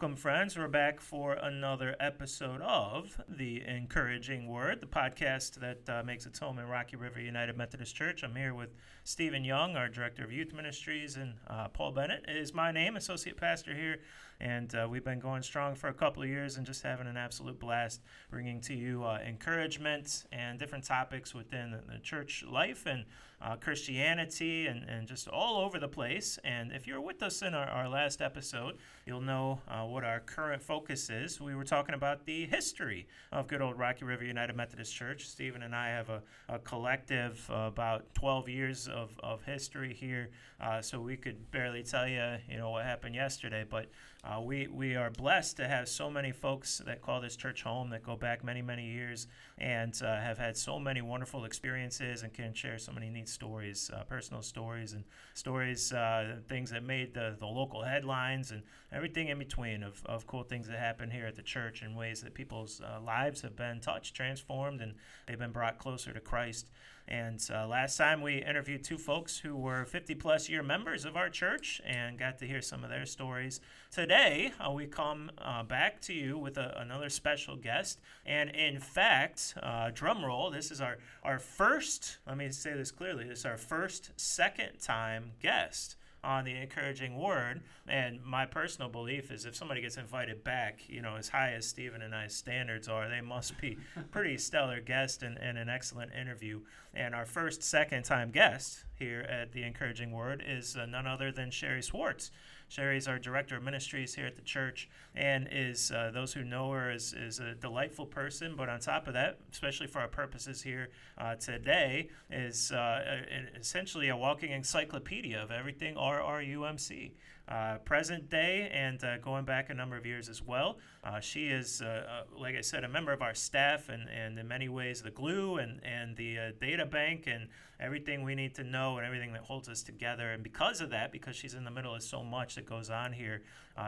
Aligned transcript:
welcome, 0.00 0.14
friends. 0.14 0.56
We're 0.56 0.68
back 0.68 1.00
for 1.00 1.32
another 1.32 1.96
episode 1.98 2.60
of 2.60 3.20
The 3.28 3.64
Encouraging 3.66 4.46
Word, 4.46 4.80
the 4.80 4.86
podcast 4.86 5.54
that 5.54 5.90
uh, 5.92 6.04
makes 6.04 6.24
its 6.24 6.38
home 6.38 6.60
in 6.60 6.68
Rocky 6.68 6.94
River 6.94 7.20
United 7.20 7.56
Methodist 7.56 7.96
Church. 7.96 8.22
I'm 8.22 8.36
here 8.36 8.54
with 8.54 8.76
Stephen 9.02 9.44
Young, 9.44 9.74
our 9.74 9.88
Director 9.88 10.22
of 10.22 10.30
Youth 10.30 10.54
Ministries, 10.54 11.16
and 11.16 11.34
uh, 11.48 11.66
Paul 11.66 11.90
Bennett 11.90 12.26
is 12.28 12.54
my 12.54 12.70
name, 12.70 12.94
Associate 12.94 13.36
Pastor 13.36 13.74
here. 13.74 13.98
And 14.40 14.72
uh, 14.74 14.86
we've 14.88 15.04
been 15.04 15.18
going 15.18 15.42
strong 15.42 15.74
for 15.74 15.88
a 15.88 15.94
couple 15.94 16.22
of 16.22 16.28
years 16.28 16.56
and 16.56 16.66
just 16.66 16.82
having 16.82 17.06
an 17.06 17.16
absolute 17.16 17.58
blast 17.58 18.00
bringing 18.30 18.60
to 18.62 18.74
you 18.74 19.04
uh, 19.04 19.18
encouragement 19.26 20.24
and 20.30 20.58
different 20.58 20.84
topics 20.84 21.34
within 21.34 21.72
the, 21.86 21.98
church 21.98 22.44
life 22.48 22.86
and 22.86 23.04
uh, 23.42 23.56
Christianity 23.56 24.66
and, 24.66 24.88
and 24.88 25.06
just 25.06 25.28
all 25.28 25.64
over 25.64 25.78
the 25.78 25.88
place. 25.88 26.38
And 26.44 26.72
if 26.72 26.86
you're 26.86 27.00
with 27.00 27.22
us 27.22 27.42
in 27.42 27.54
our, 27.54 27.66
our 27.66 27.88
last 27.88 28.22
episode, 28.22 28.78
you'll 29.04 29.20
know 29.20 29.60
uh, 29.68 29.82
what 29.82 30.04
our 30.04 30.20
current 30.20 30.62
focus 30.62 31.10
is. 31.10 31.40
We 31.40 31.54
were 31.54 31.64
talking 31.64 31.94
about 31.94 32.24
the 32.24 32.46
history 32.46 33.06
of 33.32 33.46
good 33.46 33.60
old 33.60 33.78
Rocky 33.78 34.04
River 34.04 34.24
United 34.24 34.56
Methodist 34.56 34.94
Church. 34.94 35.28
Stephen 35.28 35.62
and 35.62 35.74
I 35.74 35.88
have 35.88 36.08
a, 36.08 36.22
a 36.48 36.58
collective 36.60 37.48
uh, 37.50 37.68
about 37.68 38.12
12 38.14 38.48
years 38.48 38.88
of, 38.88 39.10
of 39.22 39.42
history 39.44 39.94
here, 39.94 40.30
uh, 40.60 40.80
so 40.80 41.00
we 41.00 41.16
could 41.16 41.50
barely 41.50 41.82
tell 41.82 42.08
you, 42.08 42.36
you 42.48 42.58
know, 42.58 42.70
what 42.70 42.84
happened 42.84 43.14
yesterday. 43.14 43.64
But 43.68 43.86
uh, 44.28 44.40
we, 44.40 44.66
we 44.66 44.94
are 44.94 45.10
blessed 45.10 45.56
to 45.56 45.66
have 45.66 45.88
so 45.88 46.10
many 46.10 46.32
folks 46.32 46.82
that 46.84 47.00
call 47.00 47.20
this 47.20 47.34
church 47.34 47.62
home 47.62 47.88
that 47.88 48.02
go 48.02 48.14
back 48.14 48.44
many, 48.44 48.60
many 48.60 48.86
years 48.86 49.26
and 49.56 50.00
uh, 50.04 50.20
have 50.20 50.36
had 50.36 50.56
so 50.56 50.78
many 50.78 51.00
wonderful 51.00 51.46
experiences 51.46 52.22
and 52.22 52.34
can 52.34 52.52
share 52.52 52.76
so 52.78 52.92
many 52.92 53.08
neat 53.08 53.28
stories, 53.28 53.90
uh, 53.94 54.02
personal 54.04 54.42
stories, 54.42 54.92
and 54.92 55.04
stories, 55.32 55.92
uh, 55.92 56.36
things 56.46 56.70
that 56.70 56.82
made 56.82 57.14
the, 57.14 57.36
the 57.38 57.46
local 57.46 57.82
headlines 57.82 58.50
and 58.50 58.62
everything 58.92 59.28
in 59.28 59.38
between 59.38 59.82
of, 59.82 60.04
of 60.04 60.26
cool 60.26 60.42
things 60.42 60.68
that 60.68 60.78
happen 60.78 61.10
here 61.10 61.26
at 61.26 61.36
the 61.36 61.42
church 61.42 61.80
in 61.82 61.94
ways 61.94 62.20
that 62.20 62.34
people's 62.34 62.82
uh, 62.82 63.00
lives 63.00 63.40
have 63.40 63.56
been 63.56 63.80
touched, 63.80 64.14
transformed, 64.14 64.82
and 64.82 64.94
they've 65.26 65.38
been 65.38 65.52
brought 65.52 65.78
closer 65.78 66.12
to 66.12 66.20
Christ. 66.20 66.68
And 67.08 67.42
uh, 67.52 67.66
last 67.66 67.96
time 67.96 68.20
we 68.20 68.42
interviewed 68.42 68.84
two 68.84 68.98
folks 68.98 69.38
who 69.38 69.56
were 69.56 69.86
50 69.86 70.14
plus 70.16 70.48
year 70.48 70.62
members 70.62 71.06
of 71.06 71.16
our 71.16 71.30
church 71.30 71.80
and 71.86 72.18
got 72.18 72.38
to 72.38 72.46
hear 72.46 72.60
some 72.60 72.84
of 72.84 72.90
their 72.90 73.06
stories. 73.06 73.60
Today, 73.90 74.52
uh, 74.60 74.70
we 74.70 74.86
come 74.86 75.30
uh, 75.38 75.62
back 75.62 76.02
to 76.02 76.12
you 76.12 76.36
with 76.36 76.58
a, 76.58 76.78
another 76.78 77.08
special 77.08 77.56
guest. 77.56 78.00
And 78.26 78.50
in 78.50 78.78
fact, 78.78 79.54
uh, 79.62 79.90
drum 79.94 80.22
roll, 80.22 80.50
this 80.50 80.70
is 80.70 80.82
our, 80.82 80.98
our 81.22 81.38
first, 81.38 82.18
let 82.26 82.36
me 82.36 82.50
say 82.50 82.74
this 82.74 82.90
clearly, 82.90 83.24
this 83.24 83.40
is 83.40 83.46
our 83.46 83.56
first 83.56 84.10
second 84.16 84.78
time 84.78 85.32
guest 85.40 85.96
on 86.22 86.44
the 86.44 86.54
encouraging 86.54 87.18
word. 87.18 87.62
And 87.86 88.22
my 88.24 88.46
personal 88.46 88.90
belief 88.90 89.30
is 89.30 89.46
if 89.46 89.54
somebody 89.56 89.80
gets 89.80 89.96
invited 89.96 90.44
back, 90.44 90.80
you 90.88 91.00
know, 91.00 91.16
as 91.16 91.28
high 91.28 91.52
as 91.52 91.66
Stephen 91.66 92.02
and 92.02 92.14
I's 92.14 92.34
standards 92.34 92.88
are, 92.88 93.08
they 93.08 93.20
must 93.20 93.58
be 93.60 93.78
pretty 94.10 94.38
stellar 94.38 94.80
guest 94.80 95.22
and, 95.22 95.38
and 95.38 95.56
an 95.58 95.68
excellent 95.68 96.12
interview. 96.12 96.60
And 96.94 97.14
our 97.14 97.26
first 97.26 97.62
second 97.62 98.04
time 98.04 98.30
guest 98.30 98.84
here 98.98 99.20
at 99.20 99.52
the 99.52 99.62
encouraging 99.62 100.12
word 100.12 100.42
is 100.46 100.76
uh, 100.76 100.86
none 100.86 101.06
other 101.06 101.30
than 101.30 101.50
Sherry 101.50 101.82
Swartz. 101.82 102.30
Sherry's 102.68 103.08
our 103.08 103.18
director 103.18 103.56
of 103.56 103.62
ministries 103.62 104.14
here 104.14 104.26
at 104.26 104.36
the 104.36 104.42
church, 104.42 104.88
and 105.14 105.48
is 105.50 105.90
uh, 105.90 106.10
those 106.12 106.32
who 106.32 106.44
know 106.44 106.70
her 106.70 106.90
is, 106.90 107.14
is 107.14 107.40
a 107.40 107.54
delightful 107.54 108.06
person. 108.06 108.54
But 108.56 108.68
on 108.68 108.80
top 108.80 109.08
of 109.08 109.14
that, 109.14 109.38
especially 109.50 109.86
for 109.86 110.00
our 110.00 110.08
purposes 110.08 110.62
here 110.62 110.90
uh, 111.16 111.36
today, 111.36 112.08
is 112.30 112.70
uh, 112.72 113.22
essentially 113.58 114.08
a 114.08 114.16
walking 114.16 114.52
encyclopedia 114.52 115.42
of 115.42 115.50
everything 115.50 115.94
RRUMC 115.94 117.12
uh, 117.48 117.78
present 117.78 118.28
day 118.28 118.70
and 118.72 119.02
uh, 119.02 119.16
going 119.18 119.44
back 119.44 119.70
a 119.70 119.74
number 119.74 119.96
of 119.96 120.04
years 120.04 120.28
as 120.28 120.42
well. 120.42 120.78
Uh, 121.02 121.18
she 121.18 121.48
is, 121.48 121.80
uh, 121.80 122.04
uh, 122.08 122.40
like 122.40 122.54
I 122.54 122.60
said, 122.60 122.84
a 122.84 122.88
member 122.88 123.12
of 123.12 123.22
our 123.22 123.34
staff 123.34 123.88
and, 123.88 124.08
and 124.08 124.38
in 124.38 124.46
many 124.46 124.68
ways 124.68 125.00
the 125.00 125.10
glue 125.10 125.56
and, 125.56 125.80
and 125.82 126.16
the 126.16 126.38
uh, 126.38 126.50
data 126.60 126.84
bank 126.84 127.24
and 127.26 127.48
everything 127.80 128.22
we 128.22 128.34
need 128.34 128.54
to 128.56 128.64
know 128.64 128.98
and 128.98 129.06
everything 129.06 129.32
that 129.32 129.42
holds 129.42 129.68
us 129.68 129.82
together. 129.82 130.32
And 130.32 130.42
because 130.42 130.80
of 130.80 130.90
that, 130.90 131.10
because 131.10 131.36
she's 131.36 131.54
in 131.54 131.64
the 131.64 131.70
middle 131.70 131.94
of 131.94 132.02
so 132.02 132.22
much 132.22 132.56
that 132.56 132.66
goes 132.66 132.90
on 132.90 133.12
here, 133.12 133.42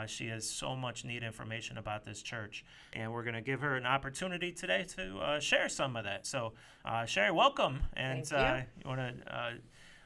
she 0.07 0.29
has 0.29 0.49
so 0.49 0.77
much 0.77 1.05
neat 1.05 1.25
information 1.25 1.77
about 1.77 2.05
this 2.05 2.23
church. 2.23 2.65
And 2.93 3.13
we're 3.13 3.25
going 3.25 3.35
to 3.35 3.41
give 3.41 3.61
her 3.61 3.77
an 3.77 3.87
opportunity 3.87 4.53
today 4.53 4.87
to 4.95 5.39
share 5.41 5.69
some 5.69 5.97
of 5.97 6.05
that. 6.05 6.25
So, 6.25 6.53
Sherry, 7.07 7.33
welcome. 7.33 7.81
And 7.95 8.25
you, 8.31 8.37
you 8.37 8.89
want 8.89 9.01
to 9.01 9.59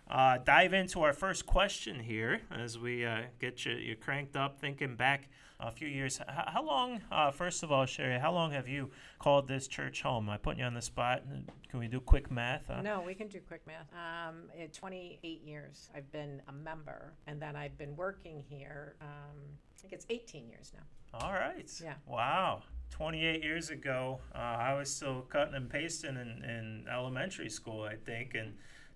uh, 0.09 0.39
dive 0.45 0.73
into 0.73 1.03
our 1.03 1.13
first 1.13 1.47
question 1.47 1.99
here 1.99 2.41
as 2.51 2.79
we 2.79 3.05
uh, 3.05 3.23
get 3.41 3.65
you, 3.65 3.73
you 3.73 3.97
cranked 3.97 4.37
up, 4.37 4.59
thinking 4.61 4.97
back 4.97 5.29
a 5.61 5.71
few 5.71 5.89
years. 5.89 6.21
H- 6.21 6.45
how 6.49 6.63
long, 6.65 7.01
uh, 7.11 7.31
first 7.31 7.63
of 7.63 7.73
all, 7.73 7.87
Sherry, 7.87 8.19
how 8.19 8.33
long 8.33 8.53
have 8.53 8.69
you 8.69 8.91
called 9.19 9.49
this 9.49 9.67
church 9.67 10.03
home? 10.03 10.29
Am 10.29 10.35
I 10.35 10.37
putting 10.37 10.61
you 10.61 10.67
on 10.67 10.75
the 10.75 10.83
spot. 10.83 11.23
Can 11.71 11.81
we 11.81 11.89
do 11.89 12.01
quick 12.01 12.31
math? 12.31 12.69
Uh, 12.69 12.83
no, 12.83 13.01
we 13.01 13.15
can 13.15 13.29
do 13.29 13.41
quick 13.41 13.67
math. 13.67 13.87
Um, 13.95 14.51
28 14.73 15.43
years 15.43 15.91
I've 15.95 16.11
been 16.13 16.43
a 16.49 16.53
member, 16.53 17.15
and 17.27 17.41
then 17.41 17.57
I've 17.57 17.79
been 17.79 17.97
working 17.97 18.45
here. 18.49 18.97
Um, 19.01 19.39
I 19.77 19.81
think 19.81 19.93
it's 19.93 20.07
18 20.11 20.49
years 20.49 20.73
now. 20.75 21.19
All 21.21 21.33
right. 21.33 21.71
Yeah. 21.83 21.95
Wow. 22.07 22.63
28 22.91 23.43
years 23.43 23.71
ago, 23.71 24.21
uh, 24.35 24.39
I 24.39 24.75
was 24.75 24.95
still 24.95 25.23
cutting 25.23 25.55
and 25.55 25.69
pasting 25.69 26.17
in, 26.17 26.45
in 26.49 26.85
elementary 26.93 27.49
school, 27.49 27.83
I 27.83 27.97
think, 27.97 28.35
and 28.35 28.55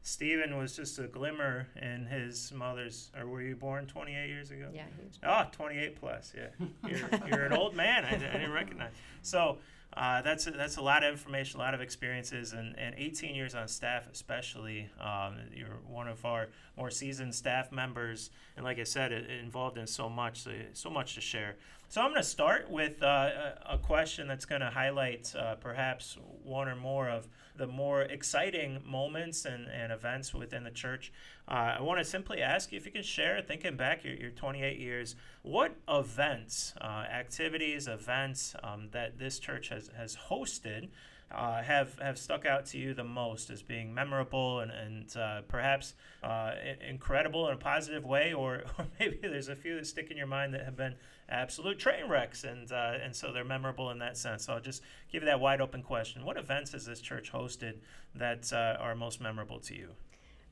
Stephen 0.08 0.56
was 0.56 0.74
just 0.74 0.98
a 0.98 1.06
glimmer 1.06 1.68
in 1.76 2.06
his 2.06 2.50
mother's. 2.52 3.10
Or 3.18 3.26
were 3.26 3.42
you 3.42 3.54
born 3.54 3.86
28 3.86 4.26
years 4.26 4.50
ago? 4.50 4.70
Yeah, 4.72 4.84
he 4.96 5.04
was. 5.04 5.18
Oh, 5.22 5.44
28 5.52 6.00
plus. 6.00 6.32
Yeah, 6.34 6.66
you're, 6.88 7.28
you're 7.28 7.44
an 7.44 7.52
old 7.52 7.74
man. 7.74 8.06
I, 8.06 8.14
I 8.14 8.16
didn't 8.16 8.52
recognize. 8.52 8.92
So 9.20 9.58
uh, 9.94 10.22
that's 10.22 10.46
a, 10.46 10.50
that's 10.52 10.78
a 10.78 10.80
lot 10.80 11.04
of 11.04 11.12
information, 11.12 11.60
a 11.60 11.62
lot 11.62 11.74
of 11.74 11.82
experiences, 11.82 12.54
and, 12.54 12.74
and 12.78 12.94
18 12.96 13.34
years 13.34 13.54
on 13.54 13.68
staff, 13.68 14.08
especially. 14.10 14.88
Um, 14.98 15.36
you're 15.54 15.76
one 15.86 16.08
of 16.08 16.24
our 16.24 16.48
more 16.78 16.90
seasoned 16.90 17.34
staff 17.34 17.70
members, 17.70 18.30
and 18.56 18.64
like 18.64 18.78
I 18.78 18.84
said, 18.84 19.12
it, 19.12 19.28
it 19.28 19.40
involved 19.44 19.76
in 19.76 19.86
so 19.86 20.08
much, 20.08 20.40
so, 20.40 20.52
so 20.72 20.88
much 20.88 21.16
to 21.16 21.20
share. 21.20 21.56
So 21.90 22.02
I'm 22.02 22.10
going 22.10 22.20
to 22.20 22.28
start 22.28 22.70
with 22.70 23.02
uh, 23.02 23.30
a, 23.64 23.78
question 23.78 24.28
that's 24.28 24.44
going 24.44 24.60
to 24.60 24.68
highlight 24.68 25.34
uh, 25.34 25.54
perhaps 25.54 26.18
one 26.44 26.68
or 26.68 26.76
more 26.76 27.08
of 27.08 27.26
the 27.56 27.66
more 27.66 28.02
exciting 28.02 28.82
moments 28.84 29.46
and, 29.46 29.68
and 29.68 29.90
events 29.90 30.34
within 30.34 30.64
the 30.64 30.70
church. 30.70 31.10
Uh, 31.48 31.76
I 31.78 31.80
want 31.80 31.98
to 31.98 32.04
simply 32.04 32.42
ask 32.42 32.72
you 32.72 32.76
if 32.76 32.84
you 32.84 32.92
can 32.92 33.02
share, 33.02 33.40
thinking 33.40 33.78
back 33.78 34.04
your, 34.04 34.12
your 34.16 34.30
28 34.30 34.78
years, 34.78 35.16
what 35.40 35.76
events, 35.88 36.74
uh, 36.78 37.06
activities, 37.10 37.88
events 37.88 38.54
um, 38.62 38.88
that 38.92 39.18
this 39.18 39.38
church 39.38 39.70
has, 39.70 39.90
has 39.96 40.14
hosted 40.28 40.88
uh, 41.30 41.62
have 41.62 41.98
have 41.98 42.18
stuck 42.18 42.46
out 42.46 42.64
to 42.66 42.78
you 42.78 42.94
the 42.94 43.04
most 43.04 43.50
as 43.50 43.62
being 43.62 43.92
memorable 43.92 44.60
and, 44.60 44.70
and 44.70 45.16
uh, 45.16 45.42
perhaps 45.42 45.94
uh, 46.22 46.52
incredible 46.88 47.48
in 47.48 47.54
a 47.54 47.58
positive 47.58 48.04
way, 48.04 48.32
or, 48.32 48.62
or 48.78 48.86
maybe 48.98 49.18
there's 49.22 49.48
a 49.48 49.56
few 49.56 49.76
that 49.76 49.86
stick 49.86 50.10
in 50.10 50.16
your 50.16 50.26
mind 50.26 50.54
that 50.54 50.64
have 50.64 50.76
been 50.76 50.94
absolute 51.28 51.78
train 51.78 52.08
wrecks, 52.08 52.44
and 52.44 52.72
uh, 52.72 52.94
and 53.02 53.14
so 53.14 53.32
they're 53.32 53.44
memorable 53.44 53.90
in 53.90 53.98
that 53.98 54.16
sense. 54.16 54.46
So 54.46 54.54
I'll 54.54 54.60
just 54.60 54.82
give 55.12 55.22
you 55.22 55.26
that 55.26 55.40
wide 55.40 55.60
open 55.60 55.82
question: 55.82 56.24
What 56.24 56.38
events 56.38 56.72
has 56.72 56.86
this 56.86 57.00
church 57.00 57.30
hosted 57.30 57.74
that 58.14 58.50
uh, 58.52 58.76
are 58.80 58.94
most 58.94 59.20
memorable 59.20 59.60
to 59.60 59.74
you? 59.74 59.88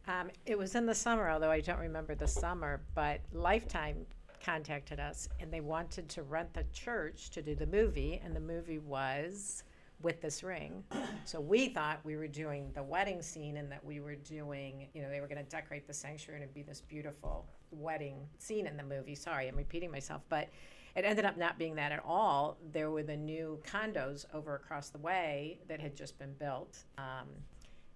Um, 0.07 0.31
it 0.45 0.57
was 0.57 0.75
in 0.75 0.87
the 0.87 0.95
summer, 0.95 1.29
although 1.31 1.51
I 1.51 1.61
don't 1.61 1.81
remember 1.81 2.15
the 2.15 2.29
summer, 2.29 2.81
but 2.95 3.21
Lifetime 3.33 4.07
contacted 4.45 5.01
us 5.01 5.29
and 5.41 5.53
they 5.53 5.61
wanted 5.61 6.09
to 6.11 6.23
rent 6.23 6.55
the 6.55 6.65
church 6.73 7.31
to 7.31 7.43
do 7.43 7.55
the 7.55 7.67
movie, 7.67 8.21
and 8.23 8.37
the 8.37 8.41
movie 8.41 8.79
was 8.79 9.65
with 10.03 10.21
this 10.21 10.43
ring. 10.43 10.84
So 11.25 11.41
we 11.41 11.69
thought 11.69 12.01
we 12.05 12.17
were 12.17 12.29
doing 12.29 12.71
the 12.75 12.83
wedding 12.83 13.23
scene 13.23 13.57
and 13.57 13.71
that 13.73 13.84
we 13.84 14.01
were 14.01 14.15
doing, 14.15 14.89
you 14.95 15.03
know, 15.03 15.09
they 15.09 15.21
were 15.21 15.27
going 15.27 15.43
to 15.43 15.51
decorate 15.51 15.87
the 15.87 15.95
sanctuary 15.95 16.37
and 16.37 16.45
it'd 16.45 16.55
be 16.55 16.62
this 16.62 16.81
beautiful 16.81 17.47
wedding 17.71 18.19
scene 18.39 18.67
in 18.67 18.77
the 18.77 18.83
movie. 18.83 19.15
Sorry, 19.15 19.49
I'm 19.49 19.57
repeating 19.57 19.91
myself, 19.91 20.23
but 20.29 20.49
it 20.95 21.05
ended 21.05 21.25
up 21.25 21.37
not 21.37 21.59
being 21.59 21.75
that 21.77 21.93
at 21.93 22.03
all. 22.05 22.59
There 22.72 22.91
were 22.91 23.03
the 23.03 23.16
new 23.16 23.60
condos 23.66 24.25
over 24.33 24.54
across 24.54 24.89
the 24.91 24.98
way 24.98 25.59
that 25.69 25.81
had 25.81 25.97
just 25.97 26.19
been 26.19 26.33
built. 26.34 26.84
Um, 26.98 27.28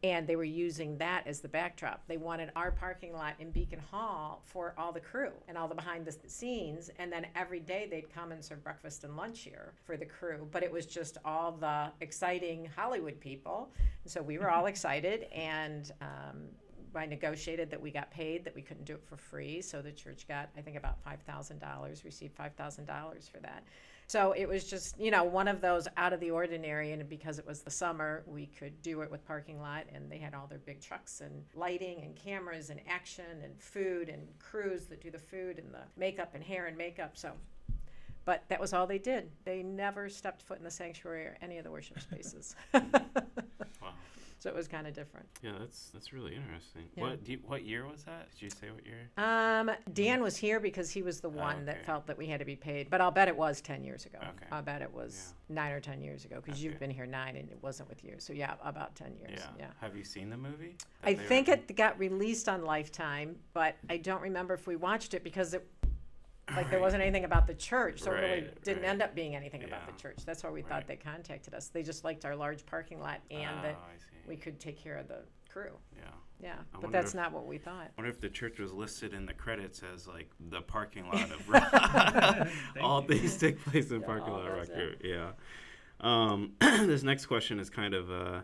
and 0.02 0.26
they 0.26 0.36
were 0.36 0.44
using 0.44 0.96
that 0.98 1.26
as 1.26 1.40
the 1.40 1.48
backdrop. 1.48 2.06
They 2.06 2.16
wanted 2.16 2.50
our 2.56 2.70
parking 2.70 3.12
lot 3.12 3.34
in 3.38 3.50
Beacon 3.50 3.80
Hall 3.90 4.42
for 4.46 4.74
all 4.78 4.92
the 4.92 5.00
crew 5.00 5.32
and 5.46 5.58
all 5.58 5.68
the 5.68 5.74
behind 5.74 6.06
the 6.06 6.16
scenes, 6.26 6.90
and 6.98 7.12
then 7.12 7.26
every 7.34 7.60
day 7.60 7.86
they'd 7.90 8.12
come 8.12 8.32
and 8.32 8.42
serve 8.42 8.64
breakfast 8.64 9.04
and 9.04 9.16
lunch 9.16 9.40
here 9.40 9.74
for 9.84 9.96
the 9.96 10.06
crew. 10.06 10.48
But 10.50 10.62
it 10.62 10.72
was 10.72 10.86
just 10.86 11.18
all 11.24 11.52
the 11.52 11.90
exciting 12.00 12.68
Hollywood 12.74 13.20
people, 13.20 13.70
so 14.06 14.22
we 14.22 14.38
were 14.38 14.50
all 14.50 14.66
excited, 14.74 15.26
and 15.34 15.92
um, 16.00 16.48
I 16.94 17.06
negotiated 17.06 17.70
that 17.70 17.80
we 17.80 17.90
got 17.90 18.10
paid, 18.10 18.44
that 18.44 18.54
we 18.54 18.62
couldn't 18.62 18.84
do 18.84 18.94
it 18.94 19.04
for 19.04 19.16
free. 19.16 19.60
So 19.62 19.82
the 19.82 19.92
church 19.92 20.26
got, 20.28 20.48
I 20.56 20.60
think, 20.60 20.76
about 20.76 20.96
$5,000, 21.04 22.04
received 22.04 22.36
$5,000 22.36 23.30
for 23.30 23.38
that. 23.40 23.62
So 24.06 24.32
it 24.32 24.48
was 24.48 24.64
just, 24.64 24.98
you 24.98 25.12
know, 25.12 25.22
one 25.22 25.46
of 25.46 25.60
those 25.60 25.86
out 25.96 26.12
of 26.12 26.18
the 26.18 26.32
ordinary. 26.32 26.90
And 26.92 27.08
because 27.08 27.38
it 27.38 27.46
was 27.46 27.60
the 27.62 27.70
summer, 27.70 28.24
we 28.26 28.46
could 28.46 28.82
do 28.82 29.02
it 29.02 29.10
with 29.10 29.24
parking 29.24 29.60
lot. 29.60 29.84
And 29.94 30.10
they 30.10 30.18
had 30.18 30.34
all 30.34 30.48
their 30.48 30.58
big 30.58 30.80
trucks 30.80 31.20
and 31.20 31.44
lighting 31.54 32.02
and 32.02 32.16
cameras 32.16 32.70
and 32.70 32.80
action 32.88 33.24
and 33.44 33.56
food 33.60 34.08
and 34.08 34.26
crews 34.40 34.86
that 34.86 35.00
do 35.00 35.10
the 35.12 35.18
food 35.18 35.58
and 35.58 35.72
the 35.72 35.82
makeup 35.96 36.32
and 36.34 36.42
hair 36.42 36.66
and 36.66 36.76
makeup. 36.76 37.16
So 37.16 37.32
But 38.24 38.44
that 38.48 38.60
was 38.60 38.72
all 38.72 38.86
they 38.86 38.98
did. 38.98 39.30
They 39.44 39.62
never 39.62 40.08
stepped 40.08 40.42
foot 40.42 40.58
in 40.58 40.64
the 40.64 40.70
sanctuary 40.70 41.22
or 41.26 41.36
any 41.40 41.58
of 41.58 41.64
the 41.64 41.70
worship 41.70 42.00
spaces. 42.00 42.56
So 44.40 44.48
it 44.48 44.56
was 44.56 44.66
kind 44.66 44.86
of 44.86 44.94
different. 44.94 45.26
Yeah, 45.42 45.52
that's 45.60 45.90
that's 45.92 46.14
really 46.14 46.34
interesting. 46.34 46.84
Yeah. 46.96 47.02
What 47.02 47.24
do 47.24 47.32
you, 47.32 47.38
what 47.46 47.62
year 47.62 47.86
was 47.86 48.04
that? 48.04 48.30
Did 48.32 48.42
you 48.42 48.48
say 48.48 48.70
what 48.70 48.86
year? 48.86 49.10
Um, 49.18 49.70
Dan 49.92 50.22
was 50.22 50.34
here 50.34 50.58
because 50.58 50.90
he 50.90 51.02
was 51.02 51.20
the 51.20 51.28
one 51.28 51.56
okay. 51.56 51.64
that 51.66 51.84
felt 51.84 52.06
that 52.06 52.16
we 52.16 52.26
had 52.26 52.38
to 52.38 52.46
be 52.46 52.56
paid, 52.56 52.88
but 52.88 53.02
I'll 53.02 53.10
bet 53.10 53.28
it 53.28 53.36
was 53.36 53.60
ten 53.60 53.84
years 53.84 54.06
ago. 54.06 54.18
Okay. 54.18 54.46
I'll 54.50 54.62
bet 54.62 54.80
it 54.80 54.90
was 54.90 55.34
nine 55.50 55.72
or 55.72 55.80
ten 55.80 56.00
years 56.00 56.24
ago 56.24 56.40
because 56.42 56.64
you've 56.64 56.80
been 56.80 56.90
here 56.90 57.04
nine 57.04 57.36
and 57.36 57.50
it 57.50 57.58
wasn't 57.60 57.90
with 57.90 58.02
you. 58.02 58.14
So 58.16 58.32
yeah, 58.32 58.54
about 58.64 58.96
ten 58.96 59.14
years. 59.14 59.40
Yeah. 59.40 59.44
Yeah. 59.58 59.66
Have 59.78 59.94
you 59.94 60.04
seen 60.04 60.30
the 60.30 60.38
movie? 60.38 60.76
I 61.04 61.12
think 61.12 61.48
were- 61.48 61.54
it 61.54 61.76
got 61.76 61.98
released 61.98 62.48
on 62.48 62.64
Lifetime, 62.64 63.36
but 63.52 63.76
I 63.90 63.98
don't 63.98 64.22
remember 64.22 64.54
if 64.54 64.66
we 64.66 64.76
watched 64.76 65.12
it 65.12 65.22
because 65.22 65.52
it, 65.52 65.68
like, 66.56 66.70
there 66.70 66.80
wasn't 66.80 67.02
anything 67.02 67.24
about 67.24 67.46
the 67.46 67.54
church, 67.54 68.00
so 68.00 68.12
it 68.12 68.14
really 68.14 68.28
Right, 68.42 68.62
didn't 68.64 68.82
right. 68.82 68.90
end 68.90 69.02
up 69.02 69.14
being 69.14 69.34
anything 69.36 69.64
about 69.64 69.82
Yeah. 69.86 69.92
the 69.94 70.00
church. 70.00 70.18
That's 70.24 70.42
why 70.42 70.50
we 70.50 70.60
Right. 70.62 70.68
thought 70.68 70.86
they 70.86 70.96
contacted 70.96 71.54
us. 71.54 71.68
They 71.68 71.82
just 71.82 72.04
liked 72.04 72.24
our 72.24 72.34
large 72.36 72.64
parking 72.66 73.00
lot 73.00 73.20
and 73.30 73.64
that 73.64 73.76
Oh, 73.78 73.84
I 73.94 73.96
see. 73.98 74.04
we 74.28 74.36
could 74.36 74.58
take 74.60 74.78
care 74.78 74.96
of 74.96 75.08
the 75.08 75.24
crew. 75.48 75.78
Yeah. 75.96 76.04
Yeah, 76.42 76.56
but 76.72 76.84
wonder 76.84 76.96
that's 76.98 77.10
if- 77.10 77.16
not 77.16 77.32
what 77.32 77.46
we 77.46 77.58
thought. 77.58 77.88
I 77.88 77.90
wonder 77.98 78.10
if 78.10 78.20
the 78.20 78.30
church 78.30 78.58
was 78.58 78.72
listed 78.72 79.12
in 79.12 79.26
the 79.26 79.34
credits 79.34 79.82
as 79.82 80.08
like 80.08 80.30
the 80.48 80.62
parking 80.62 81.06
lot 81.06 81.30
of 81.30 81.46
all 82.80 83.02
things 83.02 83.36
take 83.36 83.60
place 83.62 83.90
in 83.90 84.00
Yeah, 84.00 84.06
parking 84.06 84.32
all 84.32 84.38
lot 84.38 84.46
of 84.46 84.56
those, 84.58 84.68
Rock 84.70 84.76
yeah. 84.78 84.82
River. 84.84 84.96
Yeah. 85.02 85.32
Um, 86.00 86.54
this 86.60 87.02
next 87.02 87.26
question 87.26 87.60
is 87.60 87.68
kind 87.68 87.92
of 87.92 88.10
uh, 88.10 88.40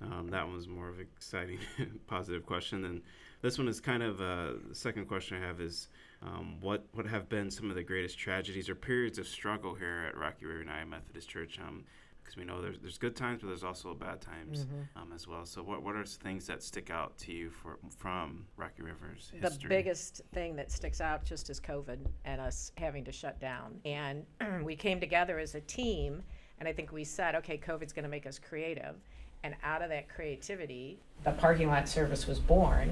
um, 0.00 0.28
that 0.30 0.46
one's 0.46 0.68
more 0.68 0.88
of 0.88 1.00
an 1.00 1.06
exciting, 1.16 1.58
positive 2.06 2.46
question, 2.46 2.84
and 2.84 3.02
this 3.42 3.58
one 3.58 3.66
is 3.68 3.80
kind 3.80 4.02
of 4.02 4.20
uh, 4.20 4.52
the 4.68 4.74
second 4.74 5.06
question 5.06 5.42
I 5.42 5.46
have 5.46 5.60
is 5.60 5.88
um, 6.22 6.56
what 6.60 6.84
what 6.92 7.06
have 7.06 7.28
been 7.28 7.50
some 7.50 7.70
of 7.70 7.76
the 7.76 7.82
greatest 7.82 8.18
tragedies 8.18 8.68
or 8.68 8.74
periods 8.74 9.18
of 9.18 9.26
struggle 9.26 9.74
here 9.74 10.04
at 10.08 10.16
Rocky 10.16 10.46
River 10.46 10.60
United 10.60 10.86
Methodist 10.86 11.28
Church? 11.28 11.58
Um, 11.58 11.84
because 12.22 12.36
we 12.36 12.44
know 12.44 12.60
there's 12.60 12.78
there's 12.80 12.98
good 12.98 13.16
times, 13.16 13.40
but 13.40 13.48
there's 13.48 13.64
also 13.64 13.94
bad 13.94 14.20
times 14.20 14.66
Mm-hmm. 14.66 15.02
um, 15.02 15.12
as 15.14 15.26
well. 15.26 15.46
So 15.46 15.62
what 15.62 15.82
what 15.82 15.96
are 15.96 16.04
some 16.04 16.20
things 16.20 16.46
that 16.46 16.62
stick 16.62 16.90
out 16.90 17.16
to 17.18 17.32
you 17.32 17.50
for 17.50 17.78
from 17.96 18.44
Rocky 18.56 18.82
River's 18.82 19.32
The 19.40 19.56
biggest 19.68 20.20
thing 20.32 20.54
that 20.56 20.70
sticks 20.70 21.00
out 21.00 21.24
just 21.24 21.48
is 21.50 21.58
COVID 21.58 21.98
and 22.26 22.40
us 22.40 22.72
having 22.76 23.04
to 23.04 23.12
shut 23.12 23.40
down. 23.40 23.80
And 23.84 24.24
we 24.62 24.76
came 24.76 25.00
together 25.00 25.38
as 25.38 25.54
a 25.54 25.60
team, 25.62 26.22
and 26.58 26.68
I 26.68 26.72
think 26.72 26.92
we 26.92 27.04
said, 27.04 27.34
okay, 27.36 27.56
COVID's 27.58 27.92
going 27.94 28.04
to 28.04 28.10
make 28.10 28.26
us 28.26 28.38
creative. 28.38 28.96
And 29.42 29.54
out 29.64 29.80
of 29.80 29.88
that 29.88 30.08
creativity, 30.10 30.98
the 31.24 31.32
parking 31.32 31.68
lot 31.68 31.88
service 31.88 32.26
was 32.26 32.38
born. 32.38 32.90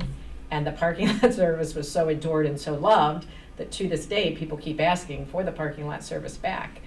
And 0.51 0.67
the 0.67 0.73
parking 0.73 1.09
lot 1.23 1.35
service 1.35 1.75
was 1.75 1.91
so 1.91 2.09
adored 2.09 2.47
and 2.47 2.61
so 2.61 2.75
loved 2.75 3.27
that 3.57 3.71
to 3.73 3.89
this 3.89 4.07
day, 4.07 4.35
people 4.35 4.57
keep 4.57 4.81
asking 4.81 5.27
for 5.27 5.43
the 5.43 5.53
parking 5.53 5.87
lot 5.87 6.03
service 6.03 6.37
back. 6.37 6.81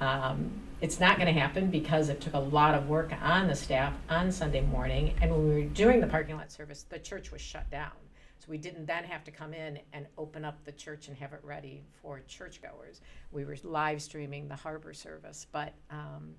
Um, 0.00 0.50
it's 0.80 1.00
not 1.00 1.16
going 1.16 1.32
to 1.32 1.38
happen 1.38 1.70
because 1.70 2.08
it 2.08 2.20
took 2.20 2.34
a 2.34 2.38
lot 2.38 2.74
of 2.74 2.88
work 2.88 3.12
on 3.20 3.48
the 3.48 3.56
staff 3.56 3.92
on 4.08 4.30
Sunday 4.30 4.60
morning. 4.60 5.14
And 5.20 5.30
when 5.30 5.48
we 5.48 5.54
were 5.54 5.68
doing 5.68 6.00
the 6.00 6.06
parking 6.06 6.36
lot 6.36 6.52
service, 6.52 6.84
the 6.88 6.98
church 6.98 7.32
was 7.32 7.40
shut 7.40 7.68
down. 7.70 7.90
So 8.38 8.46
we 8.48 8.58
didn't 8.58 8.86
then 8.86 9.02
have 9.02 9.24
to 9.24 9.32
come 9.32 9.52
in 9.52 9.80
and 9.92 10.06
open 10.16 10.44
up 10.44 10.64
the 10.64 10.72
church 10.72 11.08
and 11.08 11.16
have 11.16 11.32
it 11.32 11.40
ready 11.42 11.82
for 12.00 12.20
churchgoers. 12.28 13.00
We 13.32 13.44
were 13.44 13.56
live 13.64 14.00
streaming 14.00 14.46
the 14.46 14.54
harbor 14.54 14.92
service. 14.92 15.48
But 15.50 15.72
um, 15.90 16.34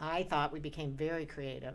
I 0.00 0.22
thought 0.22 0.52
we 0.52 0.60
became 0.60 0.92
very 0.94 1.26
creative. 1.26 1.74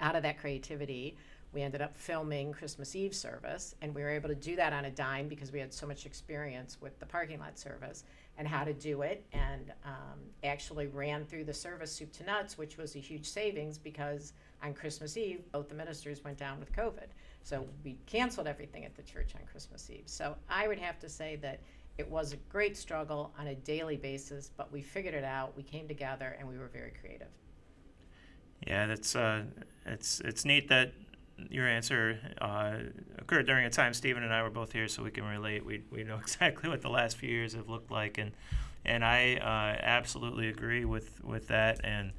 Out 0.00 0.16
of 0.16 0.24
that 0.24 0.38
creativity, 0.38 1.16
we 1.52 1.62
ended 1.62 1.80
up 1.80 1.96
filming 1.96 2.52
Christmas 2.52 2.94
Eve 2.94 3.14
service, 3.14 3.74
and 3.80 3.94
we 3.94 4.02
were 4.02 4.10
able 4.10 4.28
to 4.28 4.34
do 4.34 4.54
that 4.56 4.72
on 4.72 4.84
a 4.84 4.90
dime 4.90 5.28
because 5.28 5.50
we 5.50 5.58
had 5.58 5.72
so 5.72 5.86
much 5.86 6.04
experience 6.04 6.78
with 6.80 6.98
the 7.00 7.06
parking 7.06 7.40
lot 7.40 7.58
service 7.58 8.04
and 8.36 8.46
how 8.46 8.64
to 8.64 8.72
do 8.72 9.02
it, 9.02 9.24
and 9.32 9.72
um, 9.84 10.18
actually 10.44 10.86
ran 10.86 11.24
through 11.24 11.44
the 11.44 11.54
service 11.54 11.90
soup 11.90 12.12
to 12.12 12.24
nuts, 12.24 12.58
which 12.58 12.76
was 12.76 12.94
a 12.94 12.98
huge 12.98 13.26
savings 13.26 13.78
because 13.78 14.34
on 14.62 14.74
Christmas 14.74 15.16
Eve, 15.16 15.40
both 15.50 15.68
the 15.68 15.74
ministers 15.74 16.22
went 16.22 16.36
down 16.36 16.60
with 16.60 16.72
COVID. 16.72 17.06
So 17.42 17.66
we 17.84 17.96
canceled 18.06 18.46
everything 18.46 18.84
at 18.84 18.94
the 18.94 19.02
church 19.02 19.34
on 19.34 19.40
Christmas 19.50 19.90
Eve. 19.90 20.04
So 20.06 20.36
I 20.48 20.68
would 20.68 20.78
have 20.78 20.98
to 21.00 21.08
say 21.08 21.36
that 21.36 21.60
it 21.96 22.08
was 22.08 22.32
a 22.32 22.36
great 22.48 22.76
struggle 22.76 23.32
on 23.38 23.48
a 23.48 23.54
daily 23.54 23.96
basis, 23.96 24.50
but 24.56 24.70
we 24.70 24.82
figured 24.82 25.14
it 25.14 25.24
out, 25.24 25.56
we 25.56 25.64
came 25.64 25.88
together, 25.88 26.36
and 26.38 26.46
we 26.46 26.58
were 26.58 26.68
very 26.68 26.92
creative. 27.00 27.28
Yeah, 28.66 28.86
that's 28.86 29.16
uh, 29.16 29.44
it's 29.86 30.20
it's 30.20 30.44
neat 30.44 30.68
that 30.68 30.92
your 31.50 31.66
answer 31.66 32.18
uh, 32.40 32.76
occurred 33.18 33.46
during 33.46 33.64
a 33.64 33.70
time 33.70 33.94
Stephen 33.94 34.22
and 34.22 34.32
I 34.32 34.42
were 34.42 34.50
both 34.50 34.72
here, 34.72 34.88
so 34.88 35.02
we 35.02 35.10
can 35.10 35.24
relate. 35.24 35.64
We 35.64 35.82
we 35.90 36.04
know 36.04 36.16
exactly 36.20 36.68
what 36.68 36.82
the 36.82 36.90
last 36.90 37.16
few 37.16 37.30
years 37.30 37.54
have 37.54 37.68
looked 37.68 37.90
like, 37.90 38.18
and 38.18 38.32
and 38.84 39.04
I 39.04 39.36
uh, 39.36 39.80
absolutely 39.82 40.48
agree 40.48 40.84
with 40.84 41.22
with 41.24 41.48
that. 41.48 41.80
And 41.84 42.12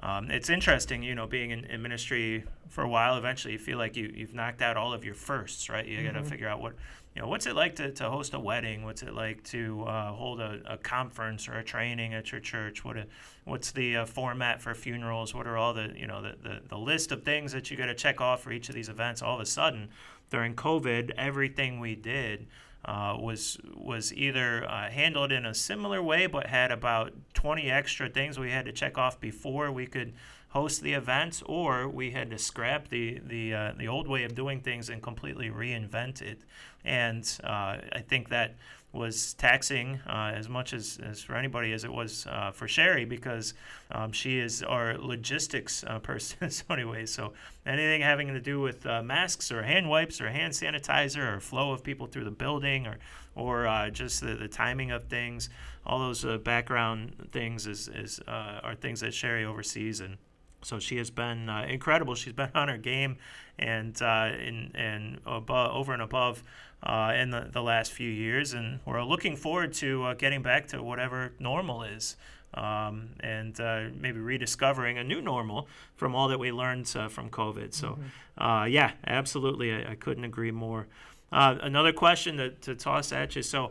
um, 0.00 0.30
it's 0.30 0.50
interesting, 0.50 1.02
you 1.02 1.14
know, 1.14 1.26
being 1.26 1.50
in, 1.50 1.64
in 1.64 1.80
ministry 1.82 2.44
for 2.68 2.82
a 2.82 2.88
while. 2.88 3.16
Eventually, 3.16 3.52
you 3.52 3.58
feel 3.58 3.78
like 3.78 3.96
you 3.96 4.12
you've 4.14 4.34
knocked 4.34 4.62
out 4.62 4.76
all 4.76 4.92
of 4.92 5.04
your 5.04 5.14
firsts, 5.14 5.68
right? 5.68 5.86
You 5.86 6.02
got 6.02 6.18
to 6.18 6.24
figure 6.24 6.48
out 6.48 6.60
what 6.60 6.74
you 7.16 7.22
know. 7.22 7.28
What's 7.28 7.46
it 7.46 7.56
like 7.56 7.76
to, 7.76 7.90
to 7.92 8.10
host 8.10 8.34
a 8.34 8.38
wedding? 8.38 8.84
What's 8.84 9.02
it 9.02 9.14
like 9.14 9.42
to 9.44 9.84
uh, 9.84 10.12
hold 10.12 10.38
a, 10.38 10.60
a 10.66 10.76
conference 10.76 11.48
or 11.48 11.54
a 11.54 11.64
training 11.64 12.12
at 12.12 12.30
your 12.30 12.40
church? 12.40 12.84
What 12.84 12.98
a, 12.98 13.06
what's 13.44 13.72
the 13.72 13.96
uh, 13.96 14.04
format 14.04 14.60
for 14.60 14.74
funerals? 14.74 15.34
What 15.34 15.46
are 15.46 15.56
all 15.56 15.72
the 15.72 15.92
you 15.96 16.06
know 16.06 16.20
the, 16.20 16.36
the, 16.42 16.60
the 16.68 16.78
list 16.78 17.10
of 17.12 17.24
things 17.24 17.52
that 17.52 17.70
you 17.70 17.76
got 17.76 17.86
to 17.86 17.94
check 17.94 18.20
off 18.20 18.42
for 18.42 18.52
each 18.52 18.68
of 18.68 18.74
these 18.74 18.90
events? 18.90 19.22
All 19.22 19.36
of 19.36 19.40
a 19.40 19.46
sudden, 19.46 19.88
during 20.30 20.54
COVID, 20.54 21.12
everything 21.16 21.80
we 21.80 21.94
did 21.94 22.46
uh, 22.84 23.16
was 23.18 23.58
was 23.74 24.12
either 24.12 24.68
uh, 24.70 24.90
handled 24.90 25.32
in 25.32 25.46
a 25.46 25.54
similar 25.54 26.02
way, 26.02 26.26
but 26.26 26.46
had 26.46 26.70
about 26.70 27.14
20 27.32 27.70
extra 27.70 28.10
things 28.10 28.38
we 28.38 28.50
had 28.50 28.66
to 28.66 28.72
check 28.72 28.98
off 28.98 29.18
before 29.18 29.72
we 29.72 29.86
could 29.86 30.12
host 30.48 30.82
the 30.82 30.94
events, 30.94 31.42
or 31.46 31.88
we 31.88 32.10
had 32.12 32.30
to 32.30 32.38
scrap 32.38 32.88
the 32.88 33.20
the 33.24 33.54
uh, 33.54 33.72
the 33.76 33.88
old 33.88 34.08
way 34.08 34.24
of 34.24 34.34
doing 34.34 34.60
things 34.60 34.88
and 34.88 35.02
completely 35.02 35.50
reinvent 35.50 36.22
it. 36.22 36.38
And 36.84 37.24
uh, 37.42 37.78
I 37.92 38.04
think 38.06 38.28
that 38.28 38.54
was 38.96 39.34
taxing 39.34 40.00
uh, 40.08 40.32
as 40.34 40.48
much 40.48 40.72
as, 40.72 40.98
as 41.04 41.22
for 41.22 41.36
anybody 41.36 41.72
as 41.72 41.84
it 41.84 41.92
was 41.92 42.26
uh, 42.28 42.50
for 42.50 42.66
Sherry 42.66 43.04
because 43.04 43.54
um, 43.90 44.10
she 44.10 44.38
is 44.38 44.62
our 44.62 44.96
logistics 44.98 45.84
uh, 45.84 45.98
person. 46.00 46.50
so 46.50 46.64
anyway, 46.70 47.06
so 47.06 47.32
anything 47.64 48.00
having 48.00 48.28
to 48.28 48.40
do 48.40 48.60
with 48.60 48.86
uh, 48.86 49.02
masks 49.02 49.52
or 49.52 49.62
hand 49.62 49.88
wipes 49.88 50.20
or 50.20 50.30
hand 50.30 50.52
sanitizer 50.52 51.36
or 51.36 51.40
flow 51.40 51.72
of 51.72 51.84
people 51.84 52.06
through 52.06 52.24
the 52.24 52.30
building 52.30 52.86
or 52.86 52.98
or 53.34 53.66
uh, 53.66 53.90
just 53.90 54.22
the, 54.22 54.34
the 54.34 54.48
timing 54.48 54.90
of 54.90 55.04
things, 55.08 55.50
all 55.84 55.98
those 55.98 56.24
uh, 56.24 56.38
background 56.38 57.28
things 57.32 57.66
is, 57.66 57.86
is 57.86 58.18
are 58.26 58.74
things 58.74 59.00
that 59.00 59.12
Sherry 59.12 59.44
oversees 59.44 60.00
and. 60.00 60.16
So 60.66 60.80
she 60.80 60.96
has 60.96 61.10
been 61.10 61.48
uh, 61.48 61.64
incredible. 61.68 62.16
She's 62.16 62.32
been 62.32 62.50
on 62.54 62.66
her 62.66 62.76
game, 62.76 63.18
and 63.56 64.00
uh, 64.02 64.30
in, 64.36 64.72
and 64.74 65.20
above, 65.24 65.74
over 65.74 65.92
and 65.92 66.02
above 66.02 66.42
uh, 66.82 67.12
in 67.16 67.30
the, 67.30 67.48
the 67.52 67.62
last 67.62 67.92
few 67.92 68.10
years, 68.10 68.52
and 68.52 68.80
we're 68.84 69.02
looking 69.04 69.36
forward 69.36 69.72
to 69.74 70.02
uh, 70.02 70.14
getting 70.14 70.42
back 70.42 70.66
to 70.68 70.82
whatever 70.82 71.32
normal 71.38 71.84
is, 71.84 72.16
um, 72.54 73.10
and 73.20 73.60
uh, 73.60 73.84
maybe 73.98 74.18
rediscovering 74.18 74.98
a 74.98 75.04
new 75.04 75.22
normal 75.22 75.68
from 75.94 76.16
all 76.16 76.26
that 76.28 76.38
we 76.38 76.50
learned 76.50 76.92
uh, 76.96 77.06
from 77.06 77.30
COVID. 77.30 77.72
So, 77.72 77.98
uh, 78.36 78.66
yeah, 78.68 78.92
absolutely, 79.06 79.72
I, 79.72 79.92
I 79.92 79.94
couldn't 79.94 80.24
agree 80.24 80.50
more. 80.50 80.88
Uh, 81.30 81.56
another 81.62 81.92
question 81.92 82.38
to, 82.38 82.50
to 82.50 82.74
toss 82.74 83.12
at 83.12 83.36
you. 83.36 83.42
So, 83.42 83.70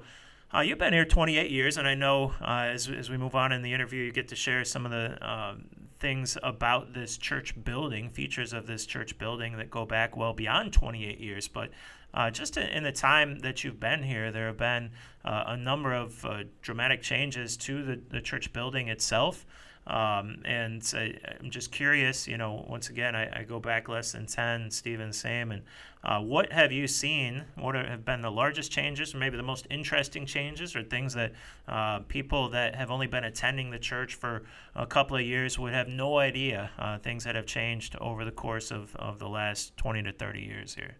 uh, 0.53 0.61
you've 0.61 0.77
been 0.77 0.93
here 0.93 1.03
28 1.03 1.51
years, 1.51 1.77
and 1.77 1.85
I 1.85 1.95
know 1.95 2.33
uh, 2.39 2.69
as, 2.71 2.87
as 2.87 3.09
we 3.09 3.17
move 3.17 3.35
on 3.35 3.51
in 3.51 3.61
the 3.61 3.73
interview, 3.73 4.03
you 4.03 4.13
get 4.13 4.29
to 4.29 4.35
share 4.37 4.63
some 4.63 4.85
of 4.85 4.91
the 4.91 5.29
um, 5.29 5.65
things 6.05 6.37
about 6.43 6.93
this 6.93 7.17
church 7.17 7.55
building, 7.63 8.11
features 8.11 8.53
of 8.53 8.67
this 8.67 8.85
church 8.85 9.17
building 9.17 9.57
that 9.57 9.71
go 9.71 9.87
back 9.87 10.15
well 10.15 10.33
beyond 10.33 10.71
28 10.71 11.19
years. 11.19 11.47
But 11.47 11.71
uh, 12.13 12.29
just 12.29 12.57
in 12.57 12.83
the 12.83 12.91
time 12.91 13.39
that 13.39 13.63
you've 13.63 13.79
been 13.79 14.03
here, 14.03 14.31
there 14.31 14.45
have 14.45 14.57
been 14.57 14.91
uh, 15.23 15.45
a 15.47 15.57
number 15.57 15.93
of 15.93 16.23
uh, 16.23 16.43
dramatic 16.61 17.01
changes 17.01 17.57
to 17.57 17.83
the, 17.83 17.99
the 18.07 18.21
church 18.21 18.53
building 18.53 18.87
itself. 18.87 19.47
Um, 19.87 20.41
and 20.45 20.83
I, 20.95 21.13
I'm 21.39 21.51
just 21.51 21.71
curious, 21.71 22.27
you 22.27 22.37
know, 22.37 22.65
once 22.67 22.89
again, 22.89 23.15
I, 23.15 23.41
I 23.41 23.43
go 23.43 23.59
back 23.59 23.87
less 23.87 24.13
than 24.13 24.25
10, 24.25 24.71
Stephen, 24.71 25.13
same. 25.13 25.51
And 25.51 25.61
uh, 26.03 26.21
what 26.21 26.51
have 26.51 26.71
you 26.71 26.87
seen? 26.87 27.43
What 27.55 27.75
have 27.75 28.03
been 28.03 28.21
the 28.21 28.31
largest 28.31 28.71
changes, 28.71 29.13
or 29.13 29.19
maybe 29.19 29.37
the 29.37 29.43
most 29.43 29.67
interesting 29.69 30.25
changes, 30.25 30.75
or 30.75 30.81
things 30.81 31.13
that 31.13 31.33
uh, 31.67 31.99
people 32.07 32.49
that 32.49 32.75
have 32.75 32.89
only 32.89 33.05
been 33.05 33.25
attending 33.25 33.69
the 33.69 33.77
church 33.77 34.15
for 34.15 34.43
a 34.75 34.87
couple 34.87 35.17
of 35.17 35.23
years 35.23 35.59
would 35.59 35.73
have 35.73 35.87
no 35.87 36.17
idea, 36.17 36.71
uh, 36.79 36.97
things 36.97 37.23
that 37.23 37.35
have 37.35 37.45
changed 37.45 37.95
over 38.01 38.25
the 38.25 38.31
course 38.31 38.71
of, 38.71 38.95
of 38.95 39.19
the 39.19 39.29
last 39.29 39.77
20 39.77 40.01
to 40.03 40.11
30 40.11 40.39
years 40.39 40.73
here? 40.73 40.95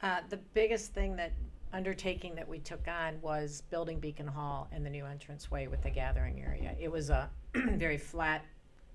Uh, 0.00 0.20
the 0.28 0.38
biggest 0.54 0.94
thing 0.94 1.16
that 1.16 1.32
undertaking 1.72 2.34
that 2.34 2.48
we 2.48 2.58
took 2.58 2.86
on 2.86 3.20
was 3.22 3.62
building 3.70 3.98
Beacon 3.98 4.26
Hall 4.26 4.68
and 4.72 4.84
the 4.84 4.90
new 4.90 5.06
entranceway 5.06 5.66
with 5.66 5.82
the 5.82 5.90
gathering 5.90 6.42
area. 6.44 6.74
It 6.78 6.90
was 6.90 7.10
a 7.10 7.30
very 7.54 7.98
flat 7.98 8.44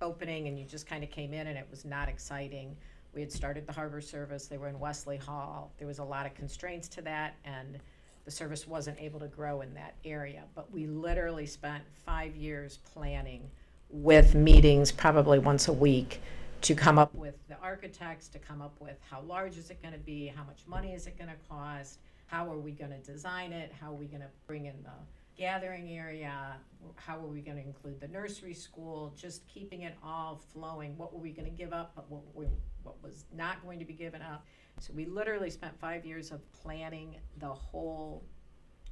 opening, 0.01 0.47
and 0.47 0.59
you 0.59 0.65
just 0.65 0.87
kind 0.87 1.03
of 1.03 1.09
came 1.09 1.33
in, 1.33 1.47
and 1.47 1.57
it 1.57 1.67
was 1.71 1.85
not 1.85 2.07
exciting. 2.07 2.75
We 3.13 3.21
had 3.21 3.31
started 3.31 3.65
the 3.65 3.73
harbor 3.73 4.01
service. 4.01 4.47
They 4.47 4.57
were 4.57 4.67
in 4.67 4.79
Wesley 4.79 5.17
Hall. 5.17 5.71
There 5.79 5.87
was 5.87 5.99
a 5.99 6.03
lot 6.03 6.25
of 6.25 6.35
constraints 6.35 6.87
to 6.89 7.01
that, 7.03 7.35
and 7.45 7.79
the 8.25 8.31
service 8.31 8.67
wasn't 8.67 8.99
able 8.99 9.19
to 9.21 9.27
grow 9.27 9.61
in 9.61 9.73
that 9.73 9.95
area. 10.05 10.43
But 10.53 10.71
we 10.71 10.85
literally 10.85 11.47
spent 11.47 11.83
five 12.05 12.35
years 12.35 12.79
planning 12.93 13.49
with 13.89 14.35
meetings 14.35 14.91
probably 14.91 15.39
once 15.39 15.67
a 15.67 15.73
week 15.73 16.21
to 16.61 16.75
come 16.75 16.99
up 16.99 17.13
with 17.15 17.35
the 17.47 17.57
architects, 17.61 18.27
to 18.27 18.39
come 18.39 18.61
up 18.61 18.75
with 18.79 18.97
how 19.09 19.21
large 19.21 19.57
is 19.57 19.69
it 19.69 19.81
going 19.81 19.93
to 19.93 19.99
be, 19.99 20.27
how 20.27 20.43
much 20.43 20.59
money 20.67 20.93
is 20.93 21.07
it 21.07 21.17
going 21.17 21.29
to 21.29 21.35
cost, 21.49 21.99
how 22.27 22.51
are 22.51 22.59
we 22.59 22.71
going 22.71 22.91
to 22.91 22.99
design 22.99 23.51
it, 23.51 23.71
how 23.79 23.91
are 23.91 23.95
we 23.95 24.05
going 24.05 24.21
to 24.21 24.29
bring 24.45 24.65
in 24.65 24.75
the 24.83 24.91
gathering 25.37 25.89
area, 25.89 26.57
how 26.95 27.17
are 27.17 27.27
we 27.27 27.41
going 27.41 27.57
to 27.57 27.63
include 27.63 27.99
the 27.99 28.07
nursery 28.07 28.53
school, 28.53 29.13
just 29.15 29.47
keeping 29.47 29.83
it 29.83 29.95
all 30.03 30.41
flowing. 30.53 30.97
What 30.97 31.13
were 31.13 31.19
we 31.19 31.31
going 31.31 31.49
to 31.49 31.55
give 31.55 31.73
up, 31.73 31.93
but 31.95 32.09
what, 32.09 32.23
we, 32.33 32.47
what 32.83 33.01
was 33.03 33.25
not 33.33 33.63
going 33.63 33.79
to 33.79 33.85
be 33.85 33.93
given 33.93 34.21
up. 34.21 34.45
So 34.79 34.93
we 34.93 35.05
literally 35.05 35.49
spent 35.49 35.79
five 35.79 36.05
years 36.05 36.31
of 36.31 36.41
planning 36.53 37.15
the 37.39 37.49
whole 37.49 38.23